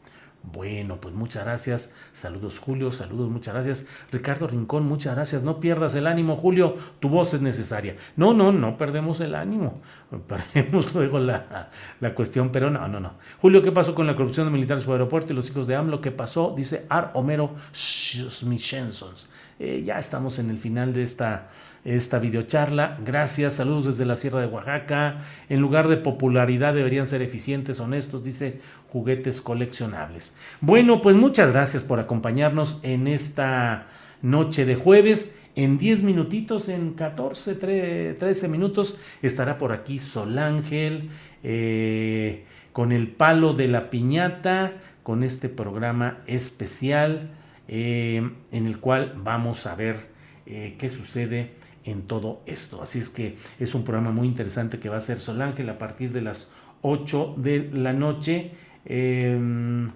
Bueno, 0.43 0.99
pues 0.99 1.15
muchas 1.15 1.45
gracias. 1.45 1.93
Saludos 2.11 2.59
Julio, 2.59 2.91
saludos, 2.91 3.29
muchas 3.29 3.53
gracias. 3.53 3.85
Ricardo 4.11 4.45
Rincón, 4.45 4.85
muchas 4.85 5.15
gracias. 5.15 5.41
No 5.41 5.61
pierdas 5.61 5.95
el 5.95 6.05
ánimo, 6.05 6.35
Julio, 6.35 6.75
tu 6.99 7.07
voz 7.07 7.33
es 7.33 7.41
necesaria. 7.41 7.95
No, 8.17 8.33
no, 8.33 8.51
no 8.51 8.77
perdemos 8.77 9.21
el 9.21 9.35
ánimo. 9.35 9.73
Perdemos 10.27 10.93
luego 10.93 11.17
la, 11.17 11.69
la 12.01 12.13
cuestión, 12.13 12.51
pero 12.51 12.69
no, 12.69 12.87
no, 12.89 12.99
no. 12.99 13.13
Julio, 13.41 13.63
¿qué 13.63 13.71
pasó 13.71 13.95
con 13.95 14.05
la 14.05 14.15
corrupción 14.15 14.45
de 14.47 14.51
militares 14.51 14.83
por 14.83 14.93
aeropuerto 14.93 15.31
y 15.31 15.35
los 15.35 15.49
hijos 15.49 15.65
de 15.65 15.75
AMLO? 15.75 16.01
¿Qué 16.01 16.11
pasó? 16.11 16.53
Dice 16.55 16.85
Ar 16.89 17.11
Homero 17.15 17.55
Schmichensons. 17.73 19.27
Eh, 19.59 19.83
ya 19.85 19.97
estamos 19.97 20.39
en 20.39 20.49
el 20.49 20.57
final 20.57 20.93
de 20.93 21.03
esta 21.03 21.49
esta 21.85 22.19
videocharla. 22.19 22.99
Gracias, 23.05 23.53
saludos 23.53 23.85
desde 23.85 24.05
la 24.05 24.15
Sierra 24.15 24.39
de 24.39 24.47
Oaxaca. 24.47 25.19
En 25.49 25.59
lugar 25.61 25.87
de 25.87 25.97
popularidad 25.97 26.73
deberían 26.73 27.05
ser 27.05 27.21
eficientes, 27.21 27.79
honestos, 27.79 28.23
dice 28.23 28.61
juguetes 28.89 29.41
coleccionables. 29.41 30.35
Bueno, 30.61 31.01
pues 31.01 31.15
muchas 31.15 31.51
gracias 31.51 31.83
por 31.83 31.99
acompañarnos 31.99 32.79
en 32.83 33.07
esta 33.07 33.87
noche 34.21 34.65
de 34.65 34.75
jueves. 34.75 35.37
En 35.55 35.77
10 35.77 36.03
minutitos, 36.03 36.69
en 36.69 36.93
14, 36.93 38.15
13 38.15 38.47
minutos, 38.47 38.99
estará 39.21 39.57
por 39.57 39.71
aquí 39.71 39.99
Sol 39.99 40.37
Ángel 40.39 41.09
eh, 41.43 42.45
con 42.71 42.91
el 42.91 43.09
palo 43.09 43.53
de 43.53 43.67
la 43.67 43.89
piñata, 43.91 44.73
con 45.03 45.23
este 45.23 45.49
programa 45.49 46.19
especial 46.25 47.29
eh, 47.67 48.29
en 48.51 48.67
el 48.67 48.79
cual 48.79 49.13
vamos 49.17 49.67
a 49.67 49.75
ver 49.75 50.07
eh, 50.45 50.75
qué 50.77 50.89
sucede 50.89 51.51
en 51.85 52.03
todo 52.03 52.41
esto. 52.45 52.81
Así 52.81 52.99
es 52.99 53.09
que 53.09 53.37
es 53.59 53.75
un 53.75 53.83
programa 53.83 54.11
muy 54.11 54.27
interesante 54.27 54.79
que 54.79 54.89
va 54.89 54.97
a 54.97 55.01
ser 55.01 55.19
Sol 55.19 55.41
Ángel 55.41 55.69
a 55.69 55.77
partir 55.77 56.11
de 56.11 56.21
las 56.21 56.51
8 56.81 57.35
de 57.37 57.69
la 57.73 57.93
noche. 57.93 58.51
Em, 58.85 59.89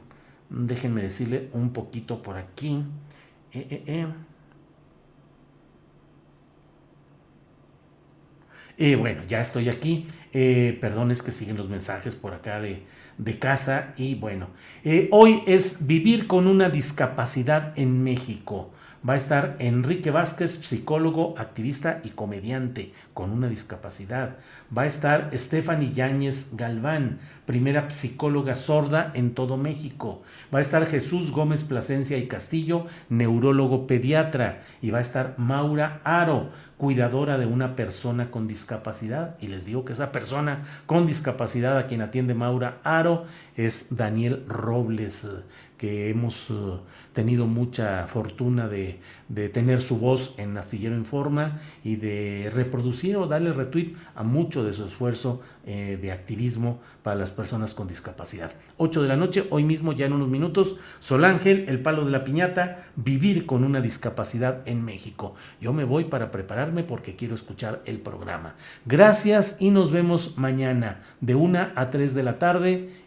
déjenme 0.50 1.04
decirle 1.04 1.50
un 1.54 1.72
poquito 1.72 2.22
por 2.22 2.38
aquí. 2.38 2.84
Eh, 3.54 3.68
eh, 3.70 3.84
eh. 3.88 4.08
eh 8.78 8.96
bueno, 8.96 9.24
ya 9.28 9.42
estoy 9.42 9.70
aquí. 9.70 10.08
perdón, 10.32 11.12
es 11.12 11.24
que 11.24 11.32
siguen 11.32 11.58
los 11.58 11.68
mensajes 11.68 12.16
por 12.16 12.34
acá 12.34 12.62
de, 12.62 12.84
de 13.18 13.40
casa. 13.40 13.94
Y 13.98 14.16
bueno, 14.16 14.50
hoy 15.12 15.42
es 15.48 15.88
vivir 15.88 16.28
con 16.28 16.48
una 16.48 16.70
discapacidad 16.70 17.74
en 17.78 18.04
México 18.04 18.72
va 19.08 19.14
a 19.14 19.18
estar 19.18 19.56
Enrique 19.60 20.12
Vázquez, 20.12 20.52
psicólogo, 20.52 21.36
activista 21.38 22.02
y 22.04 22.10
comediante 22.10 22.92
con 23.14 23.32
una 23.32 23.48
discapacidad. 23.48 24.38
Va 24.76 24.82
a 24.82 24.88
estar 24.88 25.30
Stephanie 25.34 25.94
Yáñez 25.94 26.56
Galván, 26.56 27.20
primera 27.46 27.90
psicóloga 27.90 28.56
sorda 28.56 29.12
en 29.16 29.34
todo 29.34 29.56
México. 29.56 30.24
Va 30.54 30.60
a 30.60 30.62
estar 30.62 30.86
Jesús 30.86 31.32
Gómez 31.32 31.64
Plasencia 31.64 32.18
y 32.18 32.28
Castillo, 32.28 32.86
neurólogo 33.08 33.88
pediatra. 33.88 34.62
Y 34.82 34.92
va 34.92 34.98
a 34.98 35.02
estar 35.02 35.36
Maura 35.38 36.02
Aro, 36.04 36.50
cuidadora 36.78 37.38
de 37.38 37.46
una 37.46 37.76
persona 37.76 38.30
con 38.30 38.48
discapacidad. 38.48 39.38
Y 39.40 39.48
les 39.48 39.66
digo 39.66 39.86
que 39.86 39.94
esa 39.94 40.12
persona 40.12 40.64
con 40.86 41.08
discapacidad 41.08 41.78
a 41.78 41.88
quien 41.88 42.02
atiende 42.02 42.34
Maura 42.34 42.80
Aro 42.84 43.26
es 43.56 43.96
Daniel 43.96 44.44
Robles, 44.48 45.28
que 45.78 46.10
hemos... 46.10 46.50
Uh, 46.50 46.80
tenido 47.18 47.48
mucha 47.48 48.06
fortuna 48.06 48.68
de, 48.68 49.00
tener 49.50 49.82
su 49.82 49.98
voz 49.98 50.38
en 50.38 50.56
Astillero 50.56 50.96
Informa 50.96 51.60
y 51.84 51.96
de 51.96 52.52
reproducir 52.54 53.18
o 53.18 53.26
darle 53.26 53.54
retweet 53.54 53.96
a 54.14 54.22
mucho 54.22 54.64
de 54.64 54.72
su 54.72 54.86
esfuerzo 54.86 55.42
eh, 55.66 55.98
de 56.00 56.12
activismo 56.12 56.80
para 57.02 57.16
las 57.16 57.32
personas 57.32 57.74
con 57.74 57.88
discapacidad. 57.88 58.52
8 58.78 59.02
de 59.02 59.08
la 59.08 59.18
noche, 59.18 59.48
hoy 59.50 59.64
mismo 59.64 59.94
ya 59.94 60.06
en 60.06 60.14
unos 60.14 60.30
minutos, 60.30 60.78
Sol 61.00 61.26
Ángel, 61.26 61.66
El 61.68 61.82
Palo 61.82 62.06
de 62.06 62.12
la 62.12 62.24
Piñata, 62.24 62.86
Vivir 62.96 63.48
con 63.48 63.64
una 63.64 63.82
discapacidad 63.82 64.62
en 64.68 64.86
México. 64.86 65.34
Yo 65.60 65.74
me 65.74 65.86
voy 65.86 66.04
para 66.04 66.30
prepararme 66.30 66.84
porque 66.84 67.16
quiero 67.16 67.34
escuchar 67.34 67.82
el 67.86 68.00
programa. 68.00 68.54
Gracias 68.86 69.58
y 69.60 69.72
nos 69.72 69.90
vemos 69.90 70.38
mañana 70.38 71.02
de 71.22 71.34
1 71.34 71.70
a 71.74 71.90
3 71.90 72.14
de 72.14 72.24
la 72.24 72.38
tarde 72.38 73.07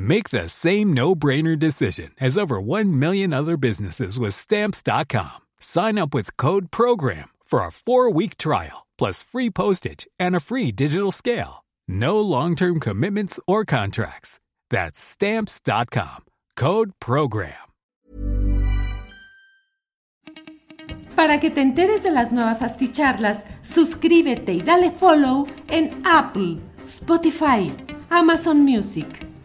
Make 0.00 0.30
the 0.30 0.48
same 0.48 0.94
no-brainer 0.94 1.58
decision 1.58 2.12
as 2.22 2.38
over 2.38 2.58
1 2.58 2.98
million 2.98 3.34
other 3.34 3.58
businesses 3.58 4.18
with 4.18 4.32
stamps.com. 4.32 5.36
Sign 5.60 5.98
up 5.98 6.14
with 6.14 6.38
code 6.38 6.70
program 6.70 7.28
for 7.44 7.60
a 7.60 7.68
4-week 7.68 8.38
trial 8.38 8.86
plus 8.96 9.22
free 9.22 9.50
postage 9.50 10.06
and 10.18 10.34
a 10.34 10.40
free 10.40 10.72
digital 10.72 11.12
scale. 11.12 11.66
No 11.86 12.18
long-term 12.18 12.80
commitments 12.80 13.38
or 13.46 13.66
contracts. 13.66 14.40
That's 14.70 14.98
stamps.com. 14.98 16.24
Code 16.56 16.92
Program. 16.98 17.52
Para 21.14 21.38
que 21.40 21.50
te 21.50 21.60
enteres 21.60 22.02
de 22.02 22.10
las 22.10 22.32
nuevas 22.32 22.62
asticharlas, 22.62 23.44
suscríbete 23.60 24.54
y 24.54 24.62
dale 24.62 24.90
follow 24.90 25.46
en 25.68 25.90
Apple 26.06 26.58
Spotify, 26.84 27.70
Amazon 28.10 28.64
Music, 28.64 29.29